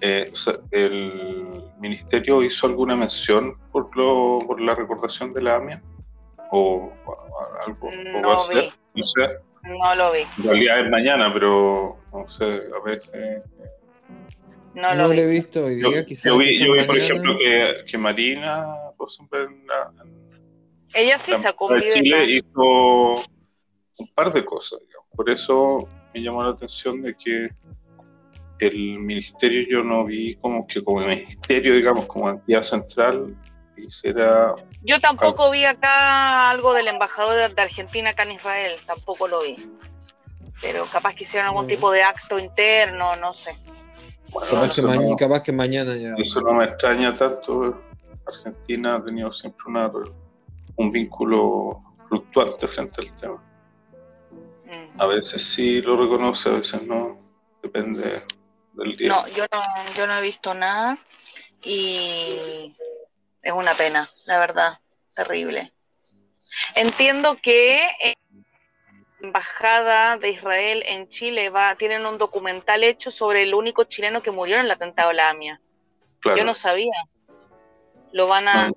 [0.00, 0.32] Eh,
[0.70, 5.82] ¿El ministerio hizo alguna mención por, lo, por la recordación de la AMIA?
[6.50, 6.90] ¿O,
[7.66, 7.90] algo?
[7.92, 8.70] No, va a hacer?
[8.94, 9.47] No sé.
[9.68, 10.20] No lo vi.
[10.38, 13.42] En realidad es mañana, pero no sé, a veces.
[14.74, 18.76] No lo, he visto hoy día, yo, vi, yo vi por ejemplo, que, que Marina
[19.32, 19.92] en la,
[20.94, 21.94] Ella sí sacó un video.
[21.94, 25.08] Chile hizo un par de cosas, digamos.
[25.16, 27.50] Por eso me llamó la atención de que
[28.60, 33.36] el ministerio yo no vi como que como ministerio, digamos, como entidad central,
[33.76, 39.40] hiciera yo tampoco vi acá algo del embajador de Argentina acá en Israel, tampoco lo
[39.40, 39.56] vi.
[40.60, 43.52] Pero capaz que hicieron algún tipo de acto interno, no sé.
[45.18, 46.14] capaz, que mañana ya.
[46.16, 47.82] Eso no me extraña tanto.
[48.26, 49.90] Argentina ha tenido siempre una,
[50.76, 53.42] un vínculo fluctuante frente al tema.
[54.66, 55.00] Mm.
[55.00, 57.18] A veces sí lo reconoce, a veces no.
[57.62, 58.22] Depende
[58.74, 59.08] del día.
[59.08, 59.60] No, yo no,
[59.94, 60.98] yo no he visto nada.
[61.62, 62.74] Y
[63.42, 64.78] es una pena, la verdad,
[65.14, 65.72] terrible.
[66.74, 67.88] Entiendo que
[69.20, 74.22] la embajada de Israel en Chile va, tienen un documental hecho sobre el único chileno
[74.22, 75.60] que murió en el atentado a la AMIA.
[76.36, 76.92] Yo no sabía.
[78.12, 78.72] Lo van a.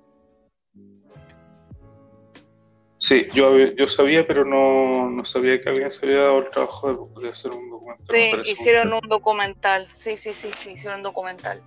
[2.98, 7.10] Sí, yo, yo sabía, pero no, no sabía que alguien se había dado el trabajo
[7.20, 8.44] de, hacer un documental.
[8.44, 9.88] Sí, hicieron un documental.
[9.92, 11.62] Sí, sí, sí, sí, hicieron un documental.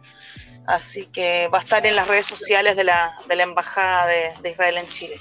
[0.67, 4.49] Así que va a estar en las redes sociales de la, de la Embajada de,
[4.49, 5.19] Israel en Chile.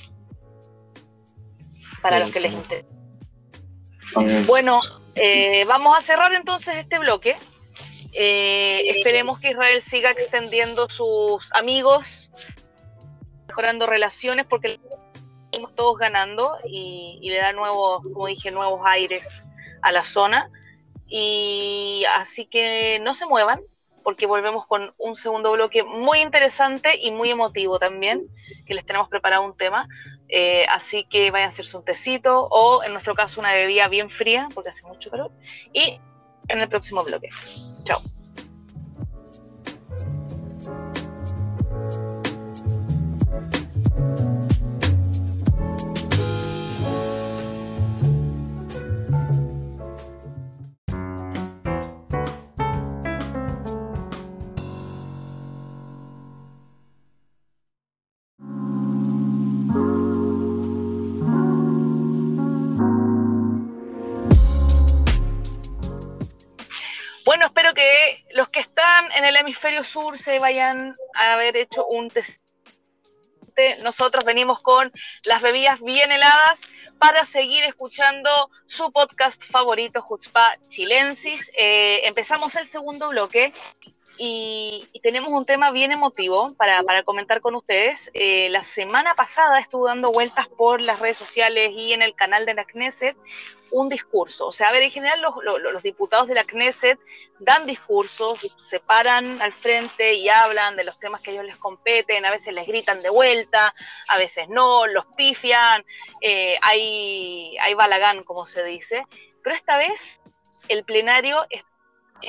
[2.01, 2.89] Para los que les interese.
[4.47, 4.81] Bueno,
[5.15, 7.37] eh, vamos a cerrar entonces este bloque.
[8.13, 12.31] Eh, esperemos que Israel siga extendiendo sus amigos,
[13.49, 14.79] mejorando relaciones, porque
[15.51, 19.53] estamos todos ganando y, y le da nuevos, como dije, nuevos aires
[19.83, 20.51] a la zona.
[21.07, 23.61] Y así que no se muevan,
[24.05, 28.29] porque volvemos con un segundo bloque muy interesante y muy emotivo también,
[28.67, 29.89] que les tenemos preparado un tema.
[30.29, 34.11] Eh, así que vayan a hacerse un tecito o en nuestro caso una bebida bien
[34.11, 35.33] fría, porque hace mucho calor.
[35.73, 35.99] Y
[36.49, 37.31] en el próximo bloque.
[37.85, 38.14] Chao.
[67.75, 72.11] Que los que están en el hemisferio sur se vayan a haber hecho un
[73.55, 74.91] obviamente nosotros venimos con
[75.25, 76.61] las bebidas bien heladas
[76.99, 81.51] para seguir escuchando su podcast favorito, Jutzpa Chilensis.
[81.57, 83.53] Eh, empezamos el segundo bloque
[84.17, 88.11] y, tenemos un tema bien emotivo para, comentar con ustedes.
[88.15, 92.47] Eh, la semana pasada estuvo dando vueltas por las redes sociales y en el canal
[92.47, 93.17] de la Knesset
[93.73, 94.47] un discurso.
[94.47, 96.99] O sea, a ver, en general los, diputados de la Knesset
[97.41, 101.57] dan discursos, se paran al frente y hablan de los temas que a ellos les
[101.57, 103.75] competen, a veces les gritan de vuelta,
[104.09, 105.85] a veces no, los pifian,
[106.21, 109.05] eh, hay, hay balagán, como se dice.
[109.43, 110.21] Pero esta vez
[110.69, 111.74] el plenario está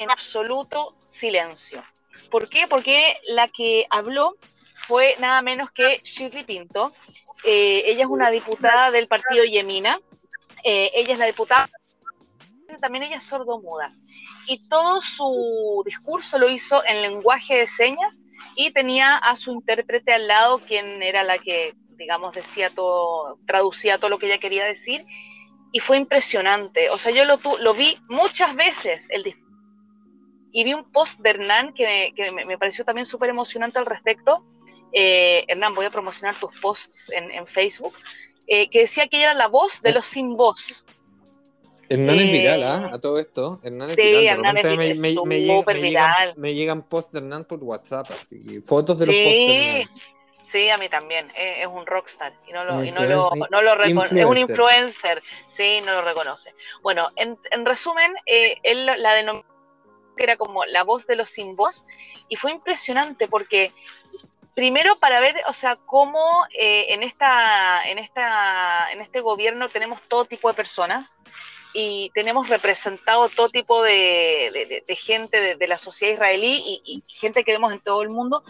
[0.01, 1.83] en absoluto silencio.
[2.29, 2.65] ¿Por qué?
[2.69, 4.35] Porque la que habló
[4.87, 6.91] fue nada menos que Shirley Pinto.
[7.43, 9.99] Eh, ella es una diputada del partido Yemina.
[10.63, 11.69] Eh, ella es la diputada,
[12.81, 13.91] también ella es sordomuda.
[14.47, 18.23] Y todo su discurso lo hizo en lenguaje de señas
[18.55, 23.97] y tenía a su intérprete al lado, quien era la que, digamos, decía todo, traducía
[23.97, 25.01] todo lo que ella quería decir.
[25.71, 26.89] Y fue impresionante.
[26.89, 29.44] O sea, yo lo, lo vi muchas veces el discurso
[30.55, 32.13] y vi un post de Hernán que
[32.47, 34.41] me, pareció también súper emocionante al respecto.
[34.93, 37.93] Eh, Hernán, voy a promocionar tus posts en, Facebook,
[38.47, 40.85] eh, que decía que ella era la voz de los sin voz.
[41.89, 42.89] Hernán es viral, ¿ah?
[42.93, 43.59] A todo esto.
[43.65, 44.25] Hernán es sí, viral.
[44.27, 48.61] Hernán es, me, me, me, Llegan, me llegan posts de Hernán por WhatsApp, así.
[48.61, 49.89] Fotos de los posts de Hernán.
[50.41, 51.33] Sí, a mí también.
[51.35, 54.17] Es, un rockstar y no lo, y no lo, no lo reconoce.
[54.21, 55.21] Es un influencer.
[55.49, 56.53] Sí, no lo reconoce.
[56.81, 59.54] Bueno, en, en resumen, eh, él la denominó
[60.15, 61.85] que era como la voz de los sin voz,
[62.29, 63.71] y fue impresionante porque
[64.55, 70.01] primero para ver, o sea, cómo eh, en, esta, en, esta, en este gobierno tenemos
[70.07, 71.17] todo tipo de personas
[71.77, 77.73] y tenemos representado todo tipo de, gente de, la sociedad israelí y, gente que vemos
[77.73, 78.43] en todo el mundo.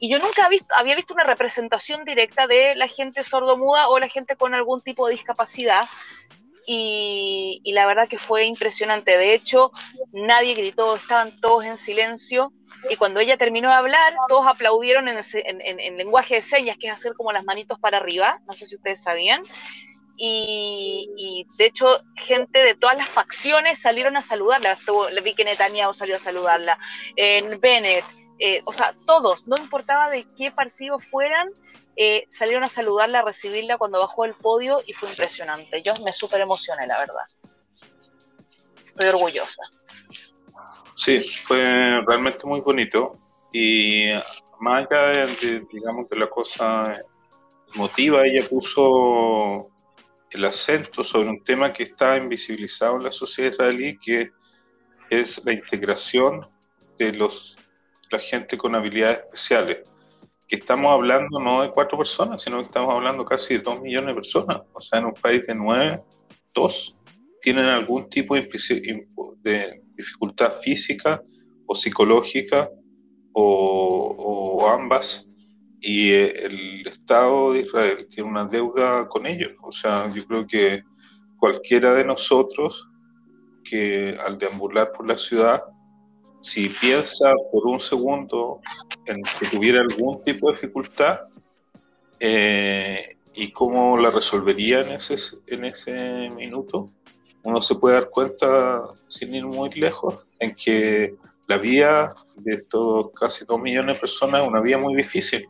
[0.00, 4.08] Y yo nunca visto, había visto una representación directa de la gente sordomuda o la
[4.08, 5.84] gente con algún tipo de discapacidad
[6.66, 9.16] y, la verdad que fue impresionante.
[9.16, 9.70] De hecho,
[10.12, 12.52] nadie gritó, estaban todos en silencio
[12.90, 16.92] y cuando ella terminó de hablar, todos aplaudieron en, en, lenguaje de señas, que es
[16.92, 19.42] hacer como las manitos para arriba, no sé si ustedes sabían.
[20.16, 24.76] Y, de hecho, gente de todas las facciones salieron a saludarla.
[25.22, 26.78] vi que Netanyahu salió a saludarla,
[27.16, 28.04] en Bennett,
[28.38, 31.50] eh, o sea, todos, no importaba de qué partido fueran,
[31.96, 35.82] eh, salieron a saludarla, a recibirla cuando bajó el podio y fue impresionante.
[35.82, 37.24] Yo me súper emocioné, la verdad.
[38.84, 39.62] Estoy orgullosa.
[40.96, 41.60] Sí, fue
[42.06, 43.18] realmente muy bonito
[43.52, 44.10] y
[44.60, 47.02] más allá de, digamos, de la cosa
[47.74, 49.68] emotiva, ella puso
[50.30, 54.30] el acento sobre un tema que está invisibilizado en la sociedad israelí, que
[55.10, 56.48] es la integración
[56.98, 57.56] de los
[58.10, 59.93] la gente con habilidades especiales
[60.46, 64.08] que estamos hablando no de cuatro personas, sino que estamos hablando casi de dos millones
[64.08, 64.62] de personas.
[64.72, 66.02] O sea, en un país de nueve,
[66.52, 66.96] dos
[67.40, 71.22] tienen algún tipo de, dificultad física
[71.66, 72.70] o psicológica
[73.32, 75.30] o, ambas.
[75.80, 79.52] Y eh, el Estado de Israel tiene una deuda con ellos.
[79.62, 80.82] O sea, yo creo que
[81.38, 82.88] cualquiera de nosotros
[83.62, 85.62] que al deambular por la ciudad
[86.44, 88.60] si piensa por un segundo
[89.06, 91.20] en que tuviera algún tipo de dificultad
[92.20, 96.90] eh, y cómo la resolvería en ese, en ese minuto,
[97.44, 101.14] uno se puede dar cuenta, sin ir muy lejos, en que
[101.46, 105.48] la vía de estos casi dos millones de personas es una vía muy difícil.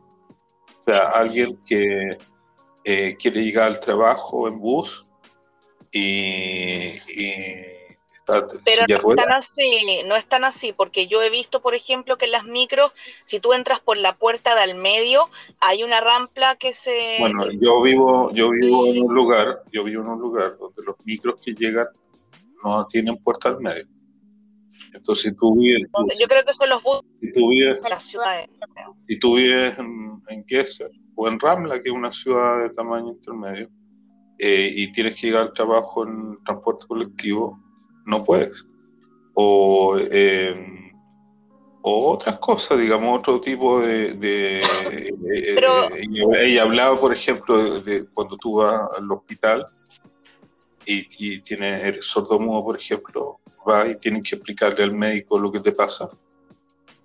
[0.81, 2.19] O sea, alguien que
[2.85, 5.05] eh, quiere llegar al trabajo en bus
[5.91, 6.99] y
[8.27, 12.33] pero no están así, no están así, porque yo he visto, por ejemplo, que en
[12.33, 15.29] las micros, si tú entras por la puerta del medio,
[15.61, 17.17] hay una rampa que se...
[17.19, 20.97] Bueno, yo vivo, yo vivo en un lugar, yo vivo en un lugar donde los
[21.05, 21.87] micros que llegan
[22.65, 23.87] no tienen puerta al medio.
[24.95, 25.83] Entonces, si tú vives...
[26.19, 28.49] Yo creo que son los buses si tú vives, de las ciudades.
[29.09, 30.45] Si tú vives en, en
[31.17, 33.69] o en Ramla, que es una ciudad de tamaño intermedio,
[34.39, 37.64] eh, y tienes que llegar al trabajo en transporte colectivo,
[38.05, 38.65] no puedes.
[39.35, 40.93] O, em,
[41.83, 44.61] o otras cosas, digamos, otro tipo de...
[46.41, 49.67] ella, hablaba, por ejemplo, de, cuando tú vas al hospital
[50.87, 55.51] y, y tienes, eres sordomudo, por ejemplo, vas y tienes que explicarle al médico lo
[55.51, 56.09] que te pasa.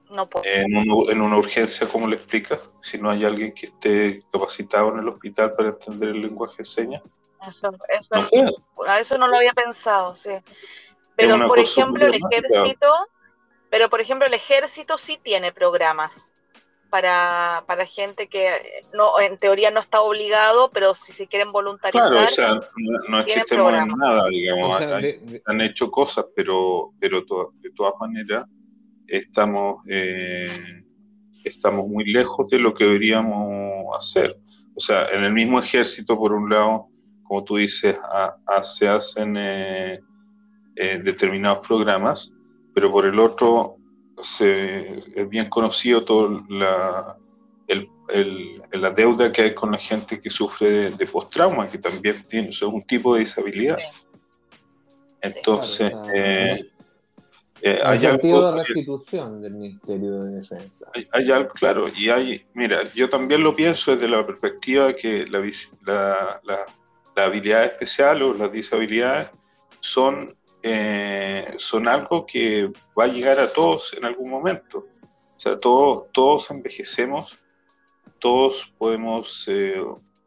[0.09, 0.43] No puedo.
[0.45, 2.59] En, en, una urgencia, ¿cómo le explicas?
[2.81, 6.65] Si no hay alguien que esté capacitado en el hospital para entender el lenguaje de
[6.65, 7.03] señas.
[7.47, 8.15] Eso, eso,
[8.87, 10.31] a eso no lo había pensado, sí.
[11.19, 12.93] Pero por ejemplo el ejército,
[13.69, 16.31] pero por ejemplo el ejército sí tiene programas.
[16.89, 18.49] para, para gente que
[18.93, 22.09] no en teoría no está obligado, pero si se quieren voluntarizar.
[22.09, 25.17] Claro, o sea, no, no es que estemos en nada, digamos, o sea, hay, de,
[25.19, 25.41] de...
[25.45, 28.47] han hecho cosas, pero, pero to, de todas maneras
[29.07, 30.83] estamos, eh,
[31.43, 34.37] estamos muy lejos de lo que deberíamos hacer.
[34.75, 36.87] O sea, en el mismo ejército, por un lado,
[37.23, 39.99] como tú dices, a, a, se hacen eh,
[40.81, 42.33] eh, determinados programas,
[42.73, 43.75] pero por el otro
[44.23, 47.17] se, es bien conocido toda la,
[47.67, 51.79] el, el, la deuda que hay con la gente que sufre de, de post-trauma, que
[51.79, 53.77] también tiene o sea, un tipo de disabilidad.
[53.77, 54.07] Sí.
[55.21, 56.71] Entonces, claro, eh,
[57.61, 60.89] eh, hay sentido algo, de restitución del Ministerio de Defensa.
[60.95, 64.95] Hay, hay, algo, claro, y hay, mira, yo también lo pienso desde la perspectiva de
[64.95, 65.39] que la,
[65.85, 66.59] la, la,
[67.17, 69.29] la habilidad especial o las disabilidades
[69.81, 74.79] son eh, son algo que va a llegar a todos en algún momento.
[74.79, 77.37] O sea, todo, todos envejecemos,
[78.19, 79.81] todos podemos, eh,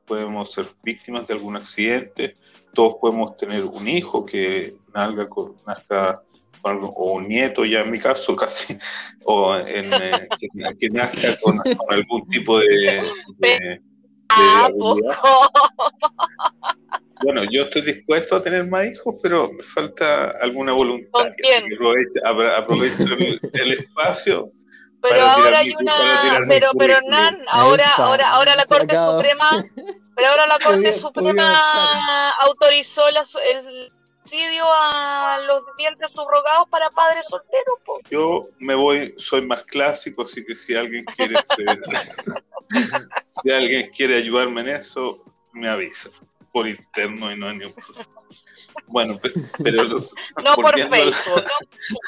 [0.07, 2.35] podemos ser víctimas de algún accidente,
[2.73, 6.23] todos podemos tener un hijo que nazca con, nazca
[6.63, 8.79] con algo, o un nieto, ya en mi caso casi,
[9.25, 13.03] o en, eh, que, que, nazca con, con, algún tipo de...
[13.37, 13.81] de, de
[17.23, 21.31] bueno, yo estoy dispuesto a tener más hijos, pero me falta alguna voluntad.
[21.75, 22.21] Aprovecho,
[22.57, 24.51] aprovecho el, el, espacio.
[25.01, 29.65] Pero ahora hay una, pero, pero Nan, ahora, ahora, ahora la Corte Suprema,
[30.17, 37.27] pero ahora la Corte Suprema autorizó la, el subsidio a los dientes subrogados para padres
[37.29, 37.79] solteros.
[37.85, 38.01] Po.
[38.11, 41.81] Yo me voy, soy más clásico, así que si alguien quiere ser,
[43.43, 45.17] si alguien quiere ayudarme en eso,
[45.53, 46.11] me avisa
[46.53, 47.73] por interno y no en
[48.87, 49.19] Bueno,
[49.63, 49.85] pero.
[50.45, 51.45] No por Facebook.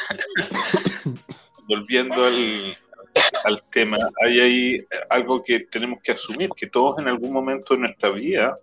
[0.09, 0.21] Al,
[1.69, 2.77] volviendo al,
[3.45, 7.81] al, tema, hay ahí algo que tenemos que asumir: que todos en algún momento de
[7.81, 8.59] nuestra vida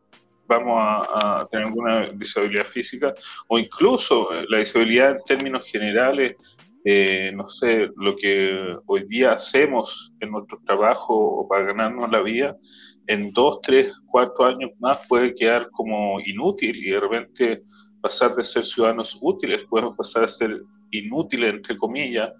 [0.48, 3.14] vamos a, a tener alguna disabilidad física
[3.48, 6.36] o incluso la disabilidad en términos generales.
[6.84, 12.22] Eh, no sé, lo que hoy día hacemos en nuestro trabajo o para ganarnos la
[12.22, 12.58] vida,
[13.08, 17.64] en dos, tres, cuatro años más puede quedar como inútil y de repente
[18.02, 22.32] pasar de ser ciudadanos útiles, podemos pasar a ser inútiles, entre comillas,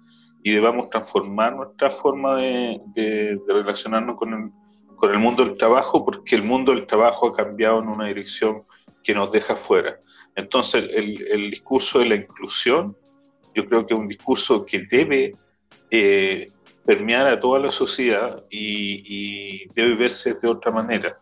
[0.42, 4.50] y debamos transformar nuestra forma de, de, de relacionarnos con el,
[4.96, 8.64] con el, mundo del trabajo, porque el mundo del trabajo ha cambiado en una dirección
[9.04, 10.00] que nos deja fuera.
[10.34, 12.96] Entonces, el, el discurso de la inclusión,
[13.54, 15.34] yo creo que es un discurso que debe
[15.90, 16.46] eh,
[16.84, 21.18] permear a toda la sociedad y, y, debe verse de otra manera.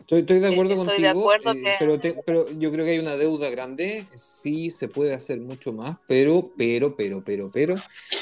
[0.00, 1.74] Estoy, estoy de acuerdo sí, contigo, de acuerdo eh, que...
[1.78, 5.72] pero, te, pero yo creo que hay una deuda grande, sí se puede hacer mucho
[5.72, 7.74] más, pero, pero, pero, pero, pero,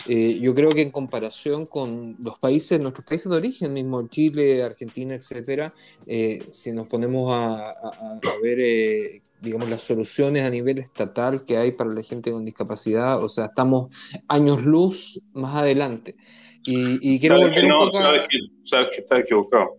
[0.07, 4.63] eh, yo creo que en comparación con los países, nuestros países de origen, mismo Chile,
[4.63, 5.75] Argentina, etcétera,
[6.07, 11.45] eh, si nos ponemos a, a, a ver eh, digamos, las soluciones a nivel estatal
[11.45, 13.95] que hay para la gente con discapacidad, o sea, estamos
[14.29, 16.17] años luz más adelante.
[16.65, 18.29] Y, y quiero ¿Sabes volver que no, un poco sabes a...
[18.29, 19.71] que, sabes que estás equivocado,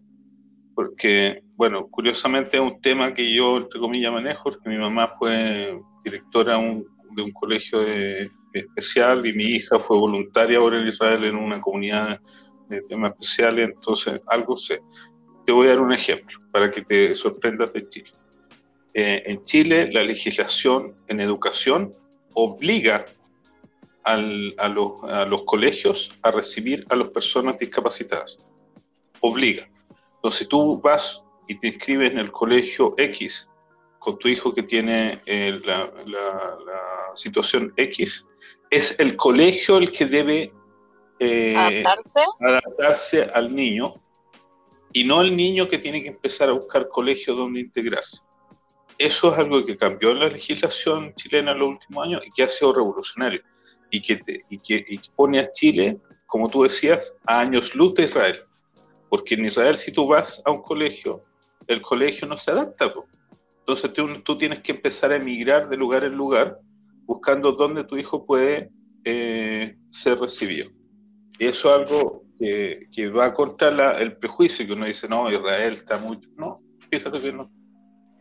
[0.75, 5.79] porque, bueno, curiosamente es un tema que yo, entre comillas, manejo, porque mi mamá fue
[6.03, 11.23] directora un, de un colegio de, especial y mi hija fue voluntaria ahora en Israel
[11.23, 12.19] en una comunidad
[12.67, 14.81] de temas especiales, entonces algo sé.
[15.45, 18.11] Te voy a dar un ejemplo para que te sorprendas de Chile
[18.93, 21.93] eh, en Chile la legislación en educación
[22.35, 23.05] obliga
[24.03, 28.37] al, a, los, a, los, colegios a recibir a las personas discapacitadas.
[29.21, 29.67] Obliga.
[30.15, 33.49] Entonces tú vas y te inscribes en el colegio X
[33.99, 38.27] con tu hijo que tiene eh, la, la, la, situación X,
[38.69, 40.51] es el colegio el que debe
[41.19, 42.19] eh, ¿Adaptarse?
[42.41, 43.93] adaptarse al niño
[44.91, 48.23] y no el niño que tiene que empezar a buscar colegio donde integrarse
[49.05, 52.43] eso es algo que cambió en la legislación chilena en los últimos años y que
[52.43, 53.41] ha sido revolucionario
[53.91, 54.43] y que, te,
[55.15, 58.39] pone a Chile, como tú decías, a años luz de Israel.
[59.09, 61.23] Porque en Israel si tú vas a un colegio,
[61.67, 62.91] el colegio no se adapta.
[62.91, 63.05] Po.
[63.59, 66.59] Entonces tú, tú, tienes que empezar a emigrar de lugar en lugar
[67.05, 68.71] buscando dónde tu hijo puede
[69.03, 70.71] eh, ser recibido.
[71.37, 75.31] Y eso es algo que, que va contra la, el prejuicio que uno dice, no,
[75.31, 76.29] Israel está mucho...
[76.35, 77.51] No, fíjate que no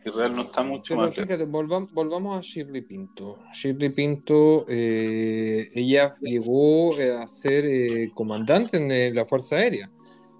[0.05, 3.39] Israel no está mucho Pero fíjate, volvamos, volvamos a Shirley Pinto.
[3.53, 9.89] Shirley Pinto, eh, ella llegó a ser eh, comandante en la Fuerza Aérea.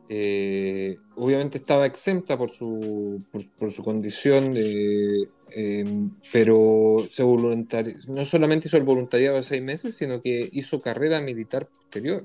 [0.09, 3.23] Eh, obviamente estaba exenta por su,
[3.57, 5.25] por, su condición, eh,
[6.31, 11.67] pero se no solamente hizo el voluntariado de seis meses, sino que hizo carrera militar
[11.67, 12.23] posterior.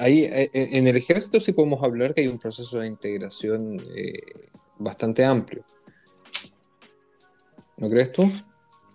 [0.00, 3.78] Ahí, en el ejército sí podemos hablar que hay un proceso de integración
[4.78, 5.64] bastante amplio.
[7.76, 8.30] ¿No crees tú?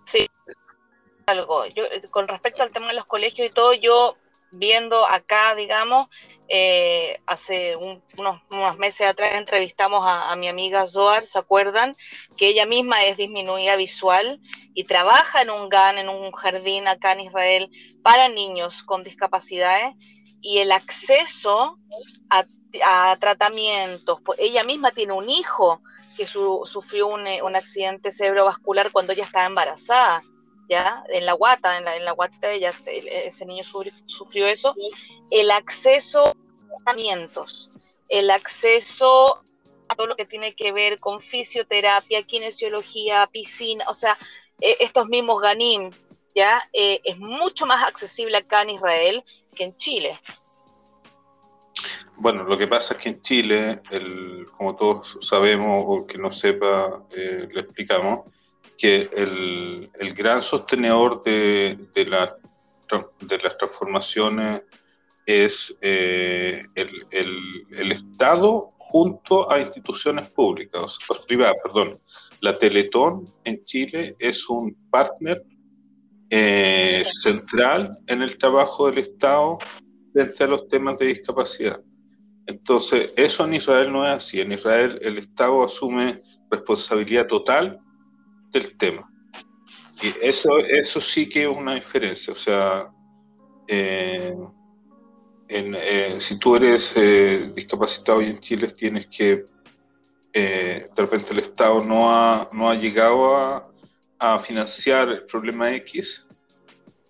[0.04, 0.26] Sí.
[1.26, 1.66] Algo.
[1.66, 4.16] Yo, con respecto al tema de los colegios y todo, yo
[4.50, 6.08] viendo acá, digamos,
[6.48, 11.96] eh, hace unos, meses atrás entrevistamos a, mi amiga Zoar, ¿se acuerdan?
[12.36, 14.40] Que ella misma es disminuida visual
[14.74, 17.70] y trabaja en un GAN, en un jardín acá en Israel,
[18.02, 19.94] para niños con discapacidades
[20.44, 21.78] y el acceso
[22.30, 22.44] a,
[23.18, 25.80] tratamientos, pues ella misma tiene un hijo
[26.16, 30.22] que sufrió un, un accidente cerebrovascular cuando ella estaba embarazada
[30.68, 31.04] ¿ya?
[31.08, 34.74] En la guata, en la, en la guata ella, ese niño sufrió, eso.
[35.30, 36.34] El acceso a
[36.84, 39.42] tratamientos, el acceso
[39.88, 44.16] a todo lo que tiene que ver con fisioterapia, kinesiología, piscina, o sea,
[44.60, 45.90] e, estos mismos ganim,
[46.34, 46.62] ¿ya?
[46.72, 49.24] Eh, es mucho más accesible acá en Israel
[49.54, 50.18] que en Chile.
[52.16, 56.30] Bueno, lo que pasa es que en Chile, el, como todos sabemos, o que no
[56.30, 58.26] sepa, eh, le explicamos,
[58.78, 62.36] que el, gran sostenedor de, de, la,
[63.20, 64.62] de, las transformaciones
[65.26, 71.98] es eh, el, Estado junto a instituciones públicas, o privadas, perdón.
[72.40, 75.42] La Teletón en Chile es un partner
[76.36, 79.56] eh, central en el trabajo del Estado
[80.12, 81.80] frente a los temas de discapacidad.
[82.44, 84.40] Entonces, eso en Israel no es así.
[84.40, 87.78] En Israel el Estado asume responsabilidad total
[88.50, 89.08] del tema.
[90.02, 92.32] Y eso, eso sí que es una diferencia.
[92.32, 92.90] O sea,
[93.68, 94.36] eh,
[95.46, 96.96] eh, si tú eres
[97.54, 99.46] discapacitado y en Chile tienes que,
[100.32, 103.36] de repente el Estado no ha, no ha llegado
[104.18, 106.23] a financiar el problema X,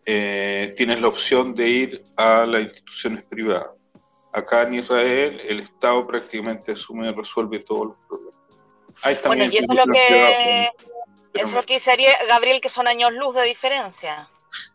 [0.05, 3.71] tienes la opción de ir a las instituciones privadas.
[4.33, 8.41] Acá en Israel el Estado prácticamente asume y resuelve todos los problemas.
[9.27, 10.71] bueno, y eso es lo que
[11.35, 11.97] eso es lo que dice
[12.29, 14.29] Gabriel, que son años luz de diferencia.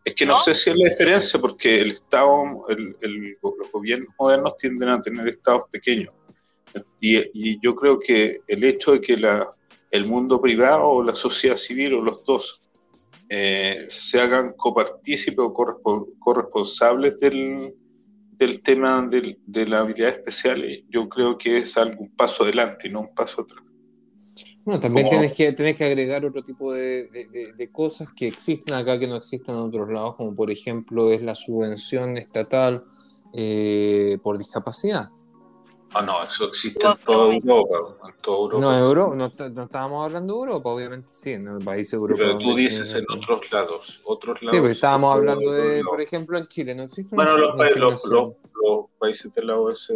[0.04, 4.90] Es que no, sé si es la diferencia, porque el Estado, los gobiernos modernos tienden
[4.90, 6.14] a tener estados pequeños.
[7.00, 9.48] Y, yo creo que el hecho de que la,
[9.92, 12.60] el mundo privado o la sociedad civil o los dos
[13.30, 15.54] eh, se hagan copartícipes o
[16.20, 17.76] corresponsables del,
[18.32, 23.02] del tema de la habilidad especial, yo creo que es algún paso adelante y no
[23.02, 23.64] un paso atrás.
[24.64, 29.08] Bueno, también tienes, que, tienes que agregar otro tipo de, cosas que existen acá que
[29.08, 32.84] no existen en otros lados, como por ejemplo es la subvención estatal
[33.34, 35.10] eh, por discapacidad.
[35.94, 37.98] Ah, no, eso existe en toda Europa.
[38.60, 42.38] No, Euro, no, estábamos hablando de Europa, obviamente sí, en el país europeo.
[42.38, 44.02] Pero tú dices en otros lados.
[44.04, 47.76] Otros lados sí, pero estábamos hablando de, por ejemplo, en Chile, no existe Bueno, los,
[47.78, 49.94] los, los, países de la OSD,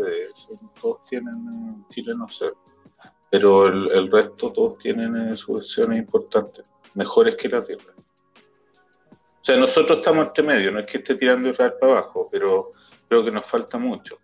[0.81, 2.51] todos tienen, en Chile no sé,
[3.29, 6.65] pero el, resto todos tienen eh, subvenciones importantes,
[6.95, 7.97] mejores que las de Israel.
[7.99, 12.71] O sea, nosotros estamos entre medio, no es que esté tirando Israel para abajo, pero
[13.09, 14.17] creo que nos falta mucho.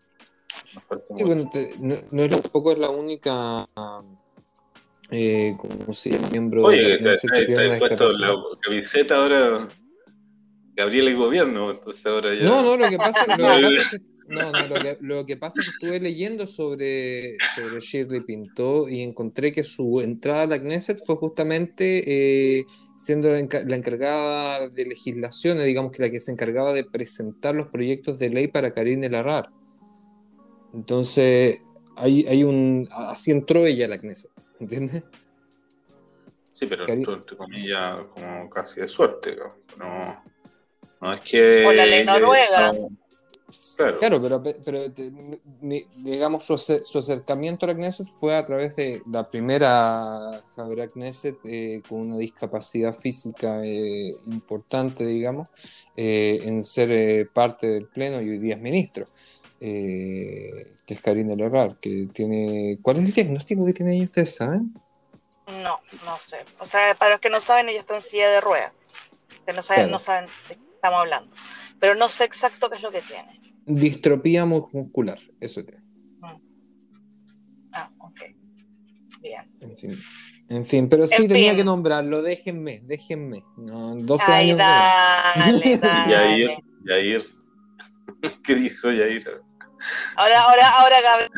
[1.80, 3.68] No, no es tampoco la única
[5.12, 9.68] eh, como se llama miembro Oye, de la está, está, está puesto la camiseta ahora
[10.76, 12.44] Gabriel el gobierno, entonces ahora ya...
[12.44, 13.98] No, no, lo que pasa, lo que pasa es que
[14.30, 14.68] no, no,
[15.02, 20.00] lo que, pasa es que estuve leyendo sobre, sobre Shirley Pinto y encontré que su
[20.02, 22.66] entrada a la Knesset fue justamente eh,
[22.96, 28.20] siendo la encargada de legislaciones, digamos que la que se encargaba de presentar los proyectos
[28.20, 29.50] de ley para Karim El Arrar.
[30.74, 31.62] Entonces,
[31.96, 32.88] hay, hay un.
[32.92, 35.04] Así entró ella a la Knesset, ¿entiendes?
[36.54, 39.38] Sí, pero entró entre comillas como casi de suerte.
[39.78, 40.24] No,
[41.02, 41.66] no es que.
[41.66, 42.72] O la ley noruega.
[44.00, 44.94] Claro, pero, pero
[45.98, 51.82] digamos su, acercamiento a la Knesset fue a través de la primera Javiera Knesset eh,
[51.88, 55.48] con una discapacidad física eh, importante, digamos,
[55.96, 59.08] eh, en ser parte del Pleno y hoy día es ministro,
[59.60, 62.80] que es Karina Lerrar, que tiene...
[62.82, 64.74] ¿Cuál es el diagnóstico que tiene ella, ustedes saben?
[65.64, 66.38] No, no sé.
[66.60, 68.72] O sea, para los que no saben, ella está en silla de ruedas.
[69.46, 71.36] Que no saben, no saben de qué estamos hablando.
[71.80, 73.40] Pero no sé exacto qué es lo que tiene.
[73.66, 75.84] Distropía muscular, eso tiene.
[76.20, 76.42] Mm.
[77.74, 78.20] Ah, ok.
[79.22, 79.52] Bien.
[79.62, 80.00] En fin.
[80.50, 83.44] En fin, pero sí tenía que nombrarlo, déjenme, déjenme.
[83.56, 84.58] No, 12 Ay, años.
[84.58, 86.10] Dale, dale.
[86.10, 87.22] Yair, Yair.
[88.44, 89.42] ¿Qué dijo Yair?
[90.16, 91.30] Ahora, ahora, ahora Gabriel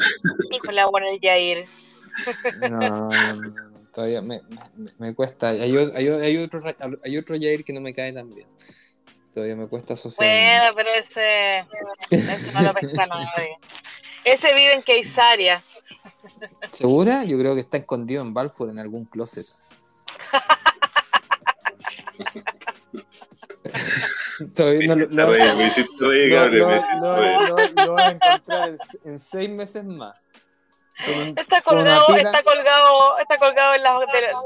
[0.63, 1.65] con la buena el Yair.
[2.69, 3.09] No,
[3.93, 4.41] todavía me,
[4.75, 5.49] me, me cuesta.
[5.49, 6.61] Hay, hay, hay otro,
[7.03, 8.47] hay otro Jair que no me cae tan bien.
[9.33, 10.29] Todavía me cuesta asociar.
[10.29, 11.65] Bueno, pero ese,
[12.09, 13.57] ese no lo pesca nadie.
[14.25, 15.63] Ese vive en Keisaria.
[16.69, 17.23] ¿Segura?
[17.23, 19.45] Yo creo que está escondido en Balfour en algún closet.
[24.55, 26.95] Todavía no, Me lo- hiciste lo- reír, me hiciste reír, lo- Gabriel, lo- me hiciste
[27.01, 27.37] lo- reír.
[27.75, 28.75] lo- lo vas a encontrar en,
[29.11, 30.15] en seis meses más.
[31.05, 34.41] Con Está colgado, está colgado, está colgado en las de, la-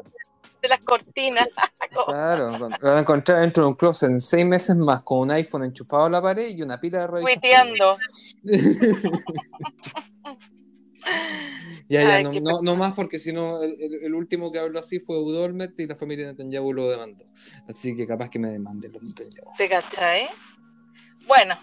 [0.61, 1.47] de las cortinas.
[2.05, 5.31] Claro, lo vas a encontrar dentro de un closet en seis meses más con un
[5.31, 7.41] iPhone enchufado a la pared y una pila de revistas.
[7.41, 7.95] Tuiteando.
[11.87, 15.21] Ya, ya, no, no, no más porque si no, el, último que habló así fue
[15.21, 17.25] Udo Olmert y la familia Netanyahu lo demandó.
[17.67, 19.55] Así que capaz que me demanden los Netanyahu.
[19.55, 20.27] ¿Te cachai?
[21.27, 21.55] Bueno,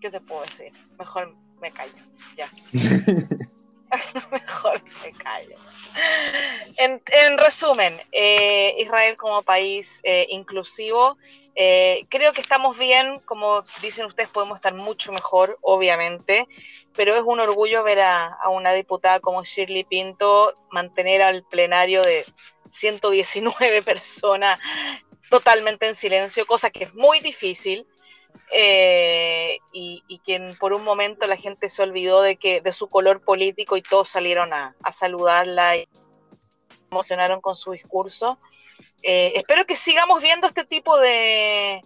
[0.00, 0.72] ¿qué te puedo decir?
[0.98, 1.94] Mejor me callo,
[2.36, 2.50] ya.
[4.30, 5.56] Mejor me callo.
[6.76, 11.16] En, en resumen, eh, Israel como país eh, inclusivo,
[11.54, 16.48] eh, creo que estamos bien, como dicen ustedes, podemos estar mucho mejor, obviamente,
[16.96, 22.02] pero es un orgullo ver a, a una diputada como Shirley Pinto mantener al plenario
[22.02, 22.24] de
[22.70, 24.58] 119 personas
[25.30, 27.86] totalmente en silencio, cosa que es muy difícil.
[28.52, 32.72] Eh, y, y que en- por un momento la gente se olvidó de que de
[32.72, 35.88] su color político y todos salieron a, saludarla y
[36.90, 38.38] emocionaron con su discurso.
[39.02, 41.82] Eh, espero que sigamos viendo este tipo de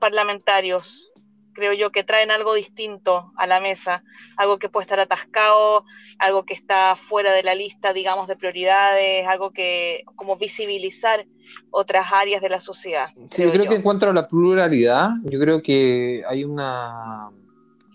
[0.00, 1.12] parlamentarios,
[1.56, 4.04] creo yo, que traen algo distinto a la mesa,
[4.36, 5.84] algo que puede estar atascado,
[6.18, 11.26] algo que está fuera de la lista, digamos, de prioridades, algo que como visibilizar
[11.70, 13.08] otras áreas de la sociedad.
[13.30, 17.30] Sí, yo creo que en cuanto a la pluralidad, yo creo que hay una.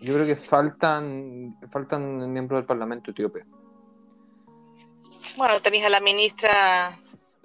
[0.01, 3.45] Yo creo que faltan, faltan miembros del Parlamento etíope.
[5.37, 6.99] Bueno, tenéis a la ministra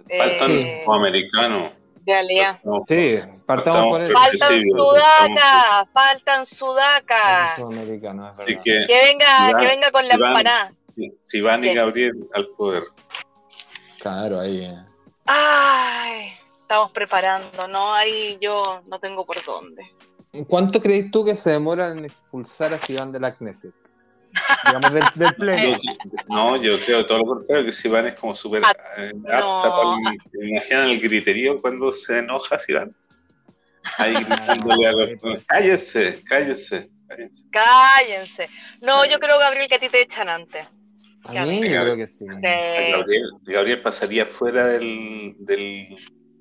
[0.08, 1.72] Faltan eh, como americanos.
[2.06, 2.60] De Alea.
[2.64, 4.12] No, Sí, partamos por eso.
[4.12, 7.58] Falta- Faltan sí, sudacas, faltan sudacas.
[8.46, 10.28] Es que Que venga, Iván, que venga con la Iván.
[10.30, 10.72] empanada.
[10.94, 11.74] si- si van y.
[11.74, 12.84] Gabriel al poder.
[14.00, 14.64] Claro, ahí.
[14.64, 14.84] eh.
[15.26, 16.28] Ay,
[16.60, 17.92] estamos preparando, ¿no?
[17.92, 19.82] Ahí yo no tengo por dónde.
[20.48, 23.74] ¿Cuánto crees tú que se demoran en expulsar a Sivan de la Knesset?
[24.66, 25.76] Digamos, del, del pleno.
[25.82, 25.92] Yo-
[26.28, 29.32] no, yo creo todo lo contrario, que si van es como súper Ah, eh, no.
[29.32, 32.94] apta para el- ¿te imaginan el griterío cuando se enoja si van?
[33.98, 35.46] Ahí gritándole a los- pues.
[35.46, 37.48] Cállense, cállense, cállense.
[37.50, 38.48] Cállense.
[38.82, 40.66] No, yo creo, Gabriel, que a ti te echan antes.
[41.24, 42.26] A mí yo creo que sí.
[42.28, 45.96] Gabriel, Gabriel pasaría fuera del, del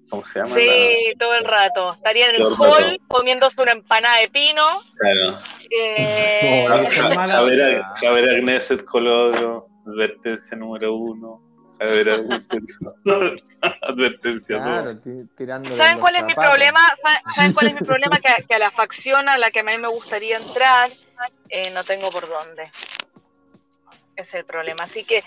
[0.10, 0.56] ¿cómo se llama?
[0.56, 1.94] sí, todo el rato.
[1.94, 3.04] Estaría en el hall rato.
[3.08, 4.66] comiéndose una empanada de pino.
[4.66, 5.40] La- claro.
[5.70, 7.82] eh, Javier.
[8.02, 11.42] Javier Agneset Colodro, advertencia número uno.
[11.80, 12.64] Javier Agneset,
[13.82, 14.98] advertencia Claro,
[15.36, 16.80] tirándole ¿Saben cuál es mi problema?
[17.04, 18.20] Sa- ¿Saben cuál es mi problema?
[18.20, 20.90] Que, que a la facción a la que a mí me gustaría entrar,
[21.50, 22.72] eh, no tengo por dónde.
[24.16, 24.84] Ese es el problema.
[24.86, 25.22] Así que,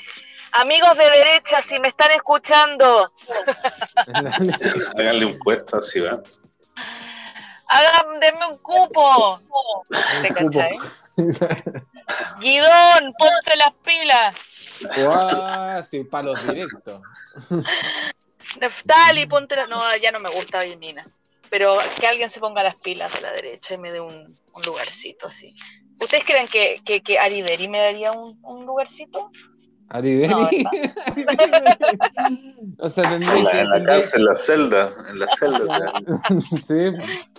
[0.52, 3.10] amigos de derecha, si me están escuchando,
[4.98, 6.20] Háganle un puesto así, ¿va?
[7.68, 9.40] hagan, denme un cupo.
[10.22, 10.78] ¿Te cachai?
[12.40, 14.34] Guidón, ponte las pilas.
[14.96, 17.02] Guau, sí, palos directos.
[18.60, 19.68] Neftali, ponte las...
[19.68, 21.06] No, ya no me gusta Vilmina.
[21.50, 24.62] Pero que alguien se ponga las pilas de la derecha y me dé un, un
[24.62, 25.54] lugarcito así.
[26.00, 29.30] ¿Ustedes creen que, que, que Ariberi me daría un, un lugarcito?
[29.90, 30.34] Arideri.
[30.34, 30.48] No,
[32.78, 33.60] o sea, En la, que.
[33.60, 35.92] en la cárcel, en la celda, en la celda.
[36.62, 36.92] sí,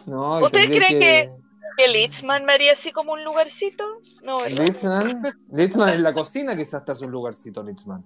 [0.06, 0.39] no.
[0.39, 1.32] ¿Ustedes creen que-
[1.78, 3.86] ¿Que Litzman me haría así como un lugarcito?
[4.24, 4.66] No, ¿verdad?
[4.66, 5.22] Litzman,
[5.54, 8.04] Litzman en la cocina quizás está un lugarcito, Litzman.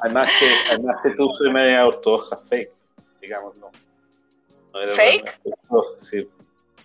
[0.00, 2.70] Además que, además que tú soy media ortodoxa fake,
[3.20, 3.68] digamos, no.
[4.74, 5.40] no ¿Fake?
[5.98, 6.28] sí.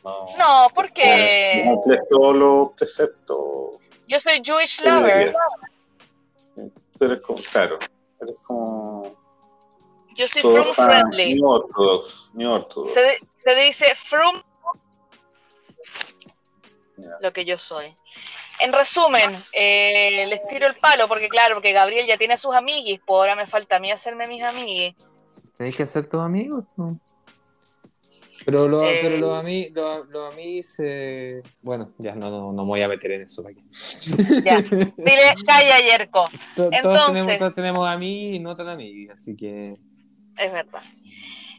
[0.04, 3.78] No, No, No porque cumples todos los preceptos.
[4.08, 5.36] yo soy Jewish lover.
[6.98, 7.78] Tú eres como, claro,
[8.22, 9.16] eres como
[10.16, 11.36] Yo soy from friendly.
[11.36, 12.94] New Orthodox, New Orthodox.
[12.94, 14.42] Se, de- se dice from
[17.22, 17.96] lo que yo soy.
[18.60, 22.56] En resumen, eh, les tiro el palo porque claro, porque Gabriel ya tiene a sus
[22.56, 24.96] amiguis, pues ahora me falta a mí hacerme mis amiguis.
[25.58, 27.00] Tenéis que ser tus amigos, ¿no?
[28.48, 29.00] Pero, lo, Eh.
[29.02, 32.88] pero los amigos, los, los amigos, eh, bueno, ya no, no, no me voy a
[32.88, 33.44] meter en eso.
[33.44, 33.62] ¿para qué?
[34.42, 34.56] Ya.
[34.98, 36.24] Dile, calla, Yerko.
[36.56, 39.78] To- Entonces- todos, tenemos, todos tenemos amigos y no tan amigos, así que
[40.38, 40.82] Es verdad.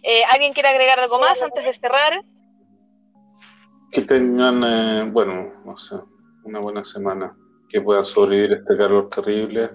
[0.03, 2.25] Eh, ¿Alguien quiere agregar algo más antes de cerrar?
[3.91, 5.97] que tengan, eh, bueno, no sé,
[6.45, 7.37] una buena semana,
[7.69, 9.73] que puedan sobrevivir este calor terrible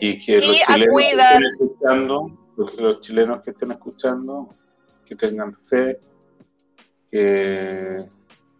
[0.00, 4.48] y que los, chilenos que estén escuchando, los, chilenos que estén escuchando,
[5.08, 5.98] que tengan fe,
[7.10, 8.04] que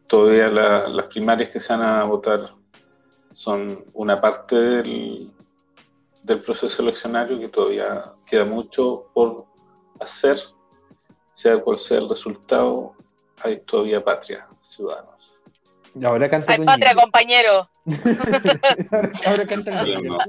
[0.06, 2.54] todavía las primarias que se van a votar
[3.32, 5.30] son una parte del,
[6.22, 9.44] del proceso eleccionario que todavía queda mucho por
[10.00, 10.38] hacer,
[11.32, 12.94] sea cual sea el resultado,
[13.42, 15.38] hay todavía patria, ciudadanos.
[16.04, 17.68] Ahora canta Hay patria, compañero.
[19.26, 20.20] ahora, canta el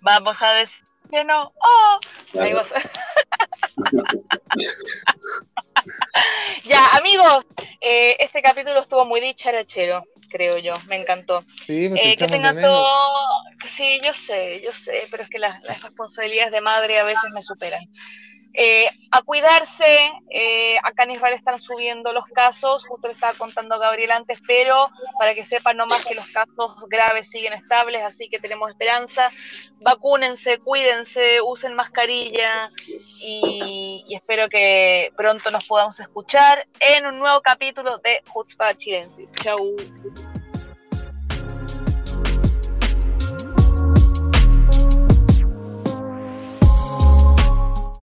[0.00, 1.52] Vamos a decir que no.
[1.56, 1.98] Oh,
[6.64, 7.46] ya, amigos,
[7.80, 10.74] eh, este capítulo estuvo muy dicharachero, creo yo.
[10.88, 11.42] Me encantó.
[11.66, 12.88] Sí, eh, que tengan todo.
[13.76, 17.42] Sí, yo sé, yo sé, pero es que las responsabilidades de madre a veces me
[17.42, 17.82] superan.
[18.54, 23.78] Eh, a cuidarse, eh, acá en Israel están subiendo los casos, justo le estaba contando
[23.78, 28.38] Gabriel antes, pero para que sepan nomás que los casos graves siguen estables, así que
[28.38, 29.30] tenemos esperanza.
[29.80, 32.68] Vacúnense, cuídense, usen mascarilla
[33.20, 39.32] y, espero que pronto nos podamos escuchar en un nuevo capítulo de Hutzpah Chilensis.
[39.32, 39.76] Chau.